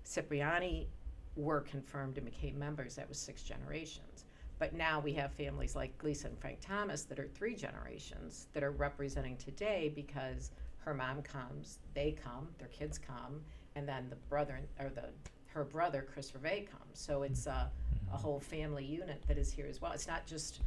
Cipriani 0.05 0.89
were 1.37 1.63
confirmed 1.63 2.19
and 2.19 2.27
became 2.27 2.59
members, 2.59 2.95
that 2.97 3.09
was 3.09 3.19
six 3.19 3.43
generations. 3.43 4.27
But 4.59 4.75
now 4.75 5.01
we 5.01 5.13
have 5.15 5.33
families 5.33 5.75
like 5.75 5.93
Lisa 6.03 6.29
and 6.29 6.39
Frank 6.39 6.59
Thomas 6.61 7.03
that 7.05 7.19
are 7.19 7.27
three 7.27 7.57
generations 7.57 8.47
that 8.53 8.63
are 8.63 8.71
representing 8.71 9.37
today 9.37 9.91
because 9.95 10.53
her 10.79 10.95
mom 10.95 11.23
comes, 11.23 11.79
they 11.95 12.13
come, 12.13 12.49
their 12.59 12.69
kids 12.69 12.99
come, 12.99 13.41
and 13.75 13.89
then 13.89 14.09
the 14.11 14.17
brother 14.29 14.61
or 14.79 14.91
the 14.91 15.09
her 15.55 15.65
brother 15.65 16.07
Chris 16.13 16.33
Reve 16.35 16.69
comes. 16.71 16.99
So 16.99 17.23
it's 17.23 17.47
a, 17.47 17.71
a 18.13 18.17
whole 18.17 18.41
family 18.41 18.85
unit 18.85 19.23
that 19.29 19.39
is 19.39 19.53
here 19.53 19.67
as 19.69 19.81
well. 19.81 19.93
It's 19.93 20.09
not 20.09 20.27
just 20.27 20.61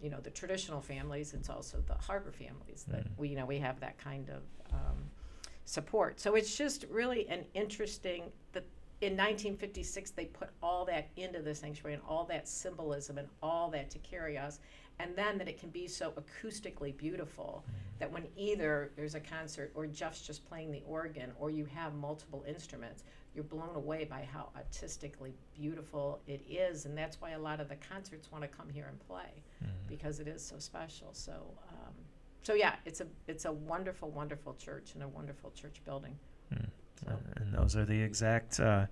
you 0.00 0.10
know 0.10 0.20
the 0.20 0.30
traditional 0.30 0.80
families; 0.80 1.32
it's 1.32 1.48
also 1.48 1.82
the 1.86 1.94
harbor 1.94 2.30
families 2.30 2.84
that 2.88 3.06
we 3.16 3.28
you 3.28 3.36
know 3.36 3.46
we 3.46 3.58
have 3.58 3.80
that 3.80 3.98
kind 3.98 4.28
of 4.28 4.42
um, 4.72 4.98
support. 5.64 6.20
So 6.20 6.34
it's 6.34 6.56
just 6.56 6.84
really 6.90 7.26
an 7.28 7.44
interesting 7.54 8.24
that 8.52 8.64
in 9.00 9.12
1956 9.12 10.10
they 10.12 10.26
put 10.26 10.50
all 10.62 10.84
that 10.84 11.08
into 11.16 11.40
the 11.40 11.54
sanctuary 11.54 11.94
and 11.94 12.02
all 12.08 12.24
that 12.24 12.46
symbolism 12.46 13.18
and 13.18 13.28
all 13.42 13.70
that 13.70 13.90
to 13.90 13.98
carry 13.98 14.38
us 14.38 14.60
and 15.00 15.14
then 15.16 15.36
that 15.36 15.48
it 15.48 15.58
can 15.58 15.70
be 15.70 15.88
so 15.88 16.12
acoustically 16.12 16.96
beautiful 16.96 17.64
that 17.98 18.10
when 18.10 18.24
either 18.36 18.92
there's 18.96 19.14
a 19.14 19.20
concert 19.20 19.72
or 19.74 19.86
Jeff's 19.86 20.22
just 20.22 20.48
playing 20.48 20.70
the 20.70 20.82
organ 20.86 21.32
or 21.38 21.50
you 21.50 21.64
have 21.64 21.94
multiple 21.94 22.44
instruments 22.46 23.02
you're 23.34 23.44
blown 23.44 23.74
away 23.74 24.04
by 24.04 24.26
how 24.32 24.48
artistically 24.56 25.34
beautiful 25.54 26.20
it 26.26 26.40
is 26.48 26.86
and 26.86 26.96
that's 26.96 27.20
why 27.20 27.30
a 27.30 27.38
lot 27.38 27.60
of 27.60 27.68
the 27.68 27.76
concerts 27.76 28.30
want 28.30 28.42
to 28.42 28.48
come 28.48 28.68
here 28.68 28.86
and 28.88 28.98
play 29.08 29.42
because 29.88 30.20
it 30.20 30.28
is 30.28 30.44
so 30.44 30.58
special 30.58 31.08
so 31.12 31.32
um, 31.68 31.94
so 32.42 32.54
yeah 32.54 32.74
it's 32.84 33.00
a 33.00 33.06
it's 33.26 33.44
a 33.44 33.52
wonderful 33.52 34.10
wonderful 34.10 34.54
church 34.54 34.92
and 34.94 35.02
a 35.02 35.08
wonderful 35.08 35.50
church 35.50 35.80
building. 35.84 36.16
So. 37.04 37.12
And 37.36 37.52
those 37.52 37.76
are 37.76 37.84
the 37.84 38.00
exact 38.00 38.60
uh, 38.60 38.86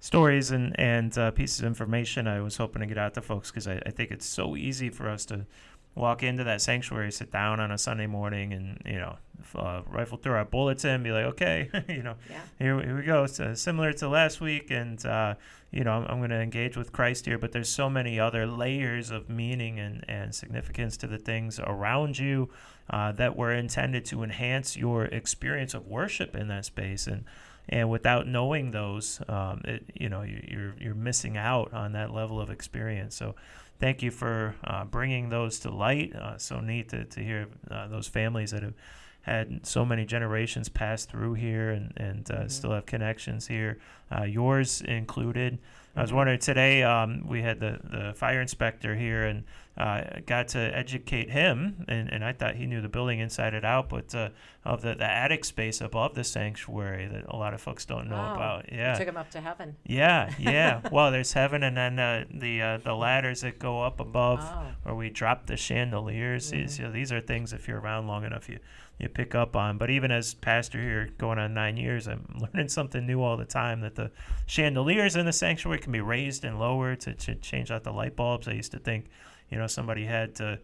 stories 0.00 0.50
and 0.50 0.78
and 0.78 1.16
uh, 1.16 1.30
pieces 1.30 1.60
of 1.60 1.66
information 1.66 2.26
I 2.26 2.40
was 2.40 2.56
hoping 2.56 2.80
to 2.80 2.86
get 2.86 2.98
out 2.98 3.14
to 3.14 3.22
folks 3.22 3.50
because 3.50 3.68
I, 3.68 3.80
I 3.86 3.90
think 3.90 4.10
it's 4.10 4.26
so 4.26 4.56
easy 4.56 4.90
for 4.90 5.08
us 5.08 5.24
to 5.26 5.46
walk 5.94 6.22
into 6.22 6.44
that 6.44 6.60
sanctuary, 6.60 7.12
sit 7.12 7.30
down 7.30 7.60
on 7.60 7.70
a 7.70 7.78
Sunday 7.78 8.06
morning, 8.06 8.52
and 8.52 8.80
you 8.84 8.98
know, 8.98 9.16
uh, 9.54 9.82
rifle 9.88 10.18
through 10.18 10.34
our 10.34 10.44
bulletin, 10.44 11.02
be 11.02 11.12
like, 11.12 11.24
okay, 11.24 11.70
you 11.88 12.02
know, 12.02 12.14
yeah 12.28 12.40
here, 12.58 12.80
here 12.80 12.96
we 12.96 13.02
go. 13.02 13.24
It's 13.24 13.38
uh, 13.40 13.54
similar 13.54 13.92
to 13.94 14.08
last 14.08 14.40
week, 14.40 14.70
and 14.70 15.04
uh, 15.06 15.34
you 15.70 15.84
know, 15.84 15.92
I'm, 15.92 16.04
I'm 16.04 16.18
going 16.18 16.30
to 16.30 16.40
engage 16.40 16.76
with 16.76 16.92
Christ 16.92 17.26
here. 17.26 17.38
But 17.38 17.52
there's 17.52 17.68
so 17.68 17.88
many 17.90 18.18
other 18.18 18.46
layers 18.46 19.10
of 19.10 19.28
meaning 19.28 19.78
and, 19.78 20.04
and 20.08 20.34
significance 20.34 20.96
to 20.98 21.06
the 21.06 21.18
things 21.18 21.58
around 21.60 22.18
you 22.18 22.50
uh, 22.90 23.12
that 23.12 23.36
were 23.36 23.52
intended 23.52 24.04
to 24.06 24.22
enhance 24.22 24.76
your 24.76 25.06
experience 25.06 25.74
of 25.74 25.86
worship 25.86 26.36
in 26.36 26.48
that 26.48 26.64
space. 26.64 27.06
And 27.06 27.24
and 27.68 27.90
without 27.90 28.26
knowing 28.26 28.70
those, 28.70 29.20
um, 29.28 29.60
it, 29.64 29.84
you 29.94 30.08
know, 30.08 30.22
you, 30.22 30.42
you're 30.48 30.74
you're 30.80 30.94
missing 30.94 31.36
out 31.36 31.72
on 31.72 31.92
that 31.92 32.12
level 32.12 32.40
of 32.40 32.50
experience. 32.50 33.14
So. 33.16 33.34
Thank 33.80 34.02
you 34.04 34.12
for 34.12 34.54
uh, 34.62 34.84
bringing 34.84 35.30
those 35.30 35.58
to 35.58 35.70
light. 35.70 36.14
Uh, 36.14 36.38
so 36.38 36.60
neat 36.60 36.90
to, 36.90 37.04
to 37.06 37.20
hear 37.20 37.48
uh, 37.68 37.88
those 37.88 38.06
families 38.06 38.52
that 38.52 38.62
have 38.62 38.72
had 39.22 39.66
so 39.66 39.84
many 39.84 40.04
generations 40.06 40.68
pass 40.68 41.04
through 41.04 41.34
here 41.34 41.70
and, 41.70 41.92
and 41.96 42.30
uh, 42.30 42.34
Mhm. 42.44 42.50
still 42.52 42.70
have 42.70 42.86
connections 42.86 43.48
here, 43.48 43.78
uh, 44.16 44.24
yours 44.24 44.80
included. 44.82 45.58
I 45.96 46.02
was 46.02 46.10
Mhm. 46.10 46.14
wondering 46.16 46.38
today, 46.40 46.82
um, 46.82 47.24
we 47.28 47.42
had 47.42 47.60
the, 47.60 47.78
the 47.84 48.14
fire 48.14 48.40
inspector 48.40 48.96
here 48.96 49.24
and 49.24 49.44
uh, 49.76 50.02
got 50.26 50.46
to 50.48 50.58
educate 50.58 51.30
him, 51.30 51.84
and, 51.88 52.08
and 52.12 52.24
I 52.24 52.32
thought 52.32 52.54
he 52.54 52.66
knew 52.66 52.80
the 52.80 52.88
building 52.88 53.18
inside 53.18 53.54
and 53.54 53.64
out, 53.64 53.88
but 53.88 54.14
uh, 54.14 54.28
of 54.64 54.82
the, 54.82 54.94
the 54.94 55.04
attic 55.04 55.44
space 55.44 55.80
above 55.80 56.14
the 56.14 56.22
sanctuary 56.22 57.06
that 57.08 57.24
a 57.28 57.36
lot 57.36 57.54
of 57.54 57.60
folks 57.60 57.84
don't 57.84 58.08
know 58.08 58.28
Oh, 58.30 58.34
about. 58.34 58.70
You 58.70 58.78
Yeah. 58.78 58.94
took 58.94 59.08
him 59.08 59.16
up 59.16 59.30
to 59.30 59.40
heaven 59.40 59.74
Yeah, 59.84 60.30
yeah. 60.38 60.80
well, 60.92 61.10
there's 61.10 61.32
heaven, 61.32 61.62
and 61.64 61.76
then 61.76 61.98
uh, 61.98 62.24
the 62.32 62.62
uh, 62.62 62.78
the 62.78 62.94
ladders 62.94 63.40
that 63.40 63.58
go 63.58 63.82
up 63.82 63.98
above 63.98 64.40
oh 64.44 64.66
where 64.84 64.94
we 64.94 65.10
drop 65.10 65.46
the 65.46 65.56
chandeliers. 65.56 66.50
These, 66.50 66.78
you 66.78 66.84
know, 66.86 66.92
these 66.92 67.10
are 67.12 67.20
things 67.20 67.52
if 67.52 67.66
you're 67.68 67.80
around 67.80 68.06
long 68.06 68.24
enough 68.24 68.48
you 68.48 68.58
you 68.98 69.08
pick 69.08 69.34
up 69.34 69.56
on. 69.56 69.76
But 69.76 69.90
even 69.90 70.12
as 70.12 70.34
pastor 70.34 70.80
here, 70.80 71.08
going 71.18 71.40
on 71.40 71.52
nine 71.52 71.76
years, 71.76 72.06
I'm 72.06 72.24
learning 72.38 72.68
something 72.68 73.04
new 73.04 73.20
all 73.22 73.36
the 73.36 73.44
time. 73.44 73.80
That 73.80 73.96
the 73.96 74.03
chandeliers 74.46 75.16
in 75.16 75.26
the 75.26 75.32
sanctuary 75.32 75.78
can 75.78 75.92
be 75.92 76.00
raised 76.00 76.44
and 76.44 76.58
lowered 76.58 77.00
to, 77.00 77.14
to 77.14 77.34
change 77.36 77.70
out 77.70 77.84
the 77.84 77.92
light 77.92 78.16
bulbs. 78.16 78.48
I 78.48 78.52
used 78.52 78.72
to 78.72 78.78
think, 78.78 79.06
you 79.50 79.58
know, 79.58 79.66
somebody 79.66 80.04
had 80.04 80.34
to. 80.36 80.58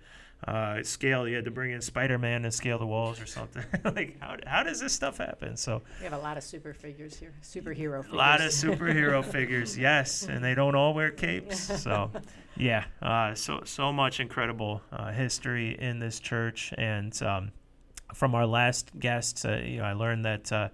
Uh, 0.48 0.82
scale 0.82 1.28
you 1.28 1.36
had 1.36 1.44
to 1.44 1.50
bring 1.50 1.70
in 1.70 1.82
spider-man 1.82 2.46
and 2.46 2.54
scale 2.54 2.78
the 2.78 2.86
walls 2.86 3.20
or 3.20 3.26
something 3.26 3.62
like 3.94 4.16
how, 4.20 4.34
how 4.46 4.62
does 4.62 4.80
this 4.80 4.90
stuff 4.90 5.18
happen 5.18 5.54
so 5.54 5.82
we 5.98 6.04
have 6.04 6.14
a 6.14 6.18
lot 6.18 6.38
of 6.38 6.42
super 6.42 6.72
figures 6.72 7.14
here 7.18 7.34
superhero 7.42 7.98
figures 8.02 8.14
a 8.14 8.16
lot 8.16 8.40
of 8.40 8.50
superhero 8.50 9.22
figures, 9.30 9.76
yes, 9.78 10.22
and 10.24 10.42
they 10.42 10.54
don't 10.54 10.74
all 10.74 10.94
wear 10.94 11.10
capes. 11.10 11.82
So, 11.82 12.10
yeah, 12.56 12.84
uh, 13.02 13.34
so 13.34 13.62
so 13.64 13.92
much 13.92 14.20
incredible 14.20 14.82
uh, 14.92 15.12
history 15.12 15.76
in 15.78 15.98
this 15.98 16.20
church, 16.20 16.72
and 16.76 17.20
um, 17.22 17.52
from 18.14 18.34
our 18.34 18.46
last 18.46 18.90
guest, 18.98 19.44
uh, 19.46 19.56
you 19.56 19.78
know, 19.78 19.84
I 19.84 19.92
learned 19.92 20.24
that 20.24 20.52
uh, 20.52 20.68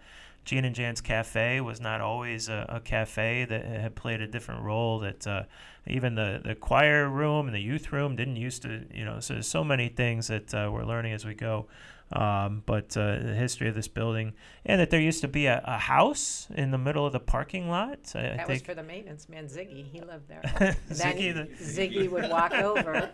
Gene 0.47 0.65
and 0.65 0.75
Jan's 0.77 1.01
Cafe 1.01 1.61
was 1.61 1.81
not 1.81 2.01
always 2.01 2.49
a, 2.49 2.65
a 2.69 2.81
cafe 2.81 3.45
that 3.45 3.65
had 3.65 3.97
played 3.97 4.21
a 4.21 4.29
different 4.29 4.63
role. 4.63 5.01
That 5.01 5.27
uh, 5.27 5.43
even 5.89 6.15
the, 6.15 6.41
the 6.43 6.55
choir 6.55 7.09
room 7.09 7.47
and 7.47 7.55
the 7.55 7.61
youth 7.61 7.93
room 7.93 8.15
didn't 8.15 8.37
used 8.37 8.63
to, 8.63 8.87
you 8.95 9.05
know, 9.05 9.19
so 9.19 9.35
there's 9.35 9.49
so 9.49 9.65
many 9.65 9.89
things 9.89 10.29
that 10.29 10.55
uh, 10.55 10.71
we're 10.73 10.85
learning 10.85 11.13
as 11.13 11.27
we 11.27 11.35
go. 11.35 11.67
Um, 12.13 12.63
but 12.65 12.97
uh, 12.97 13.19
the 13.19 13.35
history 13.35 13.69
of 13.69 13.75
this 13.75 13.89
building, 13.89 14.35
and 14.65 14.81
that 14.81 14.91
there 14.91 15.01
used 15.01 15.23
to 15.23 15.29
be 15.29 15.47
a, 15.47 15.61
a 15.65 15.77
house 15.77 16.47
in 16.55 16.71
the 16.71 16.79
middle 16.79 17.05
of 17.05 17.13
the 17.13 17.19
parking 17.19 17.69
lot. 17.69 17.99
I, 18.15 18.19
I 18.19 18.23
that 18.23 18.37
was 18.37 18.47
think 18.47 18.65
for 18.65 18.75
the 18.75 18.85
maintenance 18.85 19.29
man 19.29 19.49
Ziggy 19.49 19.85
he 19.91 20.01
lived 20.01 20.29
there 20.29 20.41
Ziggy, 20.89 21.35
then 21.35 21.49
the, 21.59 21.65
Ziggy 21.65 22.09
would 22.09 22.31
walk 22.31 22.53
over 22.53 23.11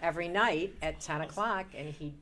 every 0.00 0.28
night 0.28 0.72
at 0.82 1.00
10 1.00 1.22
o'clock 1.22 1.66
and 1.76 1.92
he'd 1.92 2.14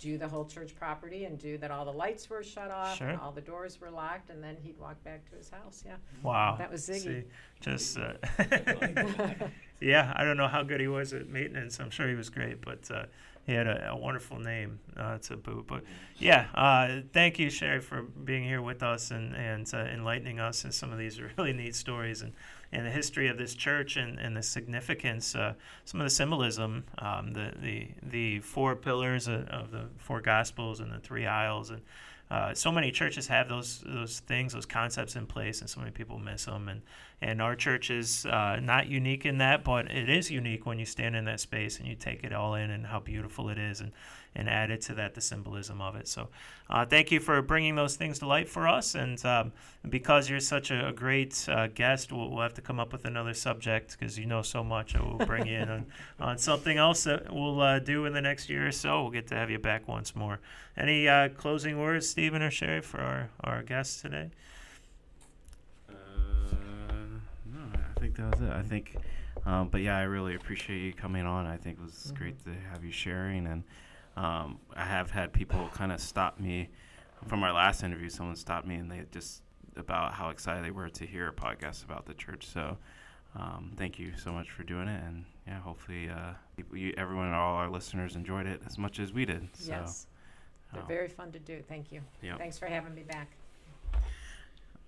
do 0.00 0.16
the 0.18 0.26
whole 0.26 0.44
church 0.46 0.74
property 0.74 1.26
and 1.26 1.38
do 1.38 1.58
that 1.58 1.70
all 1.70 1.84
the 1.84 1.92
lights 1.92 2.28
were 2.28 2.42
shut 2.42 2.70
off 2.70 2.96
Sure. 2.96 3.08
and 3.10 3.20
all 3.20 3.30
the 3.32 3.40
doors 3.40 3.80
were 3.80 3.90
locked 3.90 4.30
and 4.30 4.42
then 4.42 4.56
he'd 4.62 4.78
walk 4.78 5.02
back 5.04 5.28
to 5.30 5.36
his 5.36 5.50
house 5.50 5.84
yeah 5.86 5.96
wow, 6.22 6.56
that 6.58 6.70
was 6.72 6.88
Ziggy. 6.88 7.02
See, 7.02 7.24
just 7.60 7.98
uh, 7.98 8.14
yeah, 9.80 10.12
I 10.14 10.24
don't 10.24 10.36
know 10.36 10.48
how 10.48 10.62
good 10.62 10.80
he 10.80 10.88
was 10.88 11.12
at 11.12 11.28
maintenance. 11.28 11.80
I'm 11.80 11.90
sure 11.90 12.08
he 12.08 12.14
was 12.14 12.28
great, 12.28 12.60
but 12.60 12.90
uh, 12.90 13.04
he 13.46 13.52
had 13.52 13.66
a, 13.66 13.90
a 13.90 13.96
wonderful 13.96 14.38
name 14.38 14.78
uh, 14.96 15.18
to 15.18 15.36
boot. 15.36 15.66
But 15.66 15.82
yeah, 16.18 16.46
uh, 16.54 17.00
thank 17.12 17.38
you, 17.38 17.50
Sherry, 17.50 17.80
for 17.80 18.02
being 18.02 18.44
here 18.44 18.62
with 18.62 18.82
us 18.82 19.10
and 19.10 19.34
and 19.34 19.68
uh, 19.72 19.78
enlightening 19.78 20.38
us 20.38 20.64
in 20.64 20.72
some 20.72 20.92
of 20.92 20.98
these 20.98 21.20
really 21.38 21.52
neat 21.52 21.74
stories 21.74 22.22
and, 22.22 22.32
and 22.72 22.86
the 22.86 22.90
history 22.90 23.28
of 23.28 23.38
this 23.38 23.54
church 23.54 23.96
and, 23.96 24.18
and 24.18 24.36
the 24.36 24.42
significance, 24.42 25.34
uh, 25.34 25.54
some 25.84 26.00
of 26.00 26.04
the 26.04 26.10
symbolism, 26.10 26.84
um, 26.98 27.32
the 27.32 27.52
the 27.60 27.88
the 28.02 28.40
four 28.40 28.76
pillars 28.76 29.26
of, 29.26 29.48
of 29.48 29.70
the 29.70 29.86
four 29.98 30.20
gospels 30.20 30.80
and 30.80 30.92
the 30.92 31.00
three 31.00 31.26
aisles 31.26 31.70
and. 31.70 31.80
Uh, 32.30 32.54
so 32.54 32.70
many 32.70 32.92
churches 32.92 33.26
have 33.26 33.48
those 33.48 33.82
those 33.84 34.20
things, 34.20 34.52
those 34.52 34.64
concepts 34.64 35.16
in 35.16 35.26
place, 35.26 35.60
and 35.60 35.68
so 35.68 35.80
many 35.80 35.90
people 35.90 36.16
miss 36.16 36.44
them. 36.44 36.68
And 36.68 36.80
and 37.22 37.42
our 37.42 37.54
church 37.54 37.90
is 37.90 38.24
uh, 38.26 38.58
not 38.62 38.86
unique 38.86 39.26
in 39.26 39.38
that, 39.38 39.64
but 39.64 39.90
it 39.90 40.08
is 40.08 40.30
unique 40.30 40.66
when 40.66 40.78
you 40.78 40.86
stand 40.86 41.16
in 41.16 41.24
that 41.26 41.40
space 41.40 41.78
and 41.78 41.86
you 41.86 41.94
take 41.94 42.24
it 42.24 42.32
all 42.32 42.54
in 42.54 42.70
and 42.70 42.86
how 42.86 43.00
beautiful 43.00 43.48
it 43.48 43.58
is, 43.58 43.80
and 43.80 43.92
and 44.34 44.48
added 44.48 44.80
to 44.80 44.94
that 44.94 45.14
the 45.14 45.20
symbolism 45.20 45.80
of 45.80 45.96
it. 45.96 46.06
So, 46.06 46.28
uh, 46.68 46.84
thank 46.84 47.10
you 47.10 47.18
for 47.18 47.42
bringing 47.42 47.74
those 47.74 47.96
things 47.96 48.20
to 48.20 48.26
light 48.26 48.48
for 48.48 48.68
us. 48.68 48.94
And 48.94 49.22
um, 49.24 49.52
because 49.88 50.30
you're 50.30 50.40
such 50.40 50.70
a, 50.70 50.88
a 50.88 50.92
great 50.92 51.48
uh, 51.48 51.66
guest, 51.66 52.12
we'll, 52.12 52.30
we'll 52.30 52.42
have 52.42 52.54
to 52.54 52.60
come 52.60 52.78
up 52.78 52.92
with 52.92 53.04
another 53.04 53.34
subject 53.34 53.96
because 53.98 54.18
you 54.18 54.26
know 54.26 54.42
so 54.42 54.62
much. 54.62 54.94
and 54.94 55.04
We'll 55.04 55.26
bring 55.26 55.46
you 55.46 55.58
in 55.58 55.68
on, 55.68 55.86
on 56.20 56.38
something 56.38 56.76
else 56.76 57.04
that 57.04 57.32
we'll 57.32 57.60
uh, 57.60 57.78
do 57.80 58.06
in 58.06 58.12
the 58.12 58.20
next 58.20 58.48
year 58.48 58.68
or 58.68 58.72
so. 58.72 59.02
We'll 59.02 59.10
get 59.10 59.26
to 59.28 59.34
have 59.34 59.50
you 59.50 59.58
back 59.58 59.88
once 59.88 60.14
more. 60.14 60.38
Any 60.76 61.08
uh, 61.08 61.30
closing 61.30 61.80
words, 61.80 62.08
Stephen 62.08 62.42
or 62.42 62.50
Sherry, 62.50 62.82
for 62.82 63.00
our, 63.00 63.30
our 63.40 63.62
guests 63.62 64.00
today? 64.00 64.30
Think 68.00 68.16
that 68.16 68.30
was 68.32 68.40
it. 68.40 68.50
I 68.50 68.62
think, 68.62 68.96
um, 69.46 69.68
but 69.68 69.80
yeah, 69.82 69.96
I 69.96 70.02
really 70.02 70.34
appreciate 70.34 70.78
you 70.78 70.92
coming 70.92 71.26
on. 71.26 71.46
I 71.46 71.56
think 71.56 71.78
it 71.78 71.82
was 71.82 72.12
great 72.16 72.42
to 72.44 72.50
have 72.72 72.84
you 72.84 72.92
sharing, 72.92 73.46
and 73.46 73.62
um, 74.16 74.58
I 74.74 74.84
have 74.84 75.10
had 75.10 75.32
people 75.32 75.68
kind 75.74 75.92
of 75.92 76.00
stop 76.00 76.40
me 76.40 76.68
from 77.26 77.42
our 77.42 77.52
last 77.52 77.82
interview. 77.82 78.08
Someone 78.08 78.36
stopped 78.36 78.66
me, 78.66 78.76
and 78.76 78.90
they 78.90 79.04
just 79.12 79.42
about 79.76 80.14
how 80.14 80.30
excited 80.30 80.64
they 80.64 80.70
were 80.70 80.88
to 80.88 81.06
hear 81.06 81.28
a 81.28 81.32
podcast 81.32 81.84
about 81.84 82.06
the 82.06 82.14
church. 82.14 82.46
So, 82.46 82.76
um, 83.36 83.72
thank 83.76 83.98
you 83.98 84.12
so 84.16 84.32
much 84.32 84.50
for 84.50 84.64
doing 84.64 84.88
it, 84.88 85.02
and 85.04 85.24
yeah, 85.46 85.60
hopefully, 85.60 86.08
uh, 86.08 86.32
people, 86.56 86.76
you, 86.76 86.94
everyone, 86.96 87.26
and 87.26 87.34
all 87.34 87.54
our 87.54 87.70
listeners 87.70 88.16
enjoyed 88.16 88.46
it 88.46 88.62
as 88.66 88.78
much 88.78 88.98
as 88.98 89.12
we 89.12 89.24
did. 89.24 89.48
So, 89.54 89.72
yes 89.72 90.06
They're 90.72 90.82
Oh. 90.82 90.86
very 90.86 91.08
fun 91.08 91.32
to 91.32 91.38
do. 91.38 91.62
Thank 91.68 91.92
you. 91.92 92.00
Yep. 92.22 92.38
Thanks 92.38 92.58
for 92.58 92.66
having 92.66 92.94
me 92.94 93.02
back. 93.02 93.28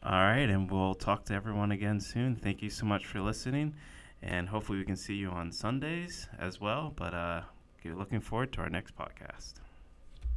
All 0.04 0.10
right, 0.10 0.50
and 0.50 0.68
we'll 0.68 0.94
talk 0.94 1.24
to 1.26 1.34
everyone 1.34 1.70
again 1.70 2.00
soon. 2.00 2.34
Thank 2.34 2.60
you 2.60 2.70
so 2.70 2.84
much 2.84 3.06
for 3.06 3.20
listening, 3.20 3.76
and 4.20 4.48
hopefully 4.48 4.78
we 4.78 4.84
can 4.84 4.96
see 4.96 5.14
you 5.14 5.30
on 5.30 5.52
Sundays 5.52 6.28
as 6.40 6.60
well. 6.60 6.92
But 6.96 7.14
uh, 7.14 7.42
looking 7.84 8.20
forward 8.20 8.52
to 8.54 8.62
our 8.62 8.68
next 8.68 8.96
podcast. 8.96 9.61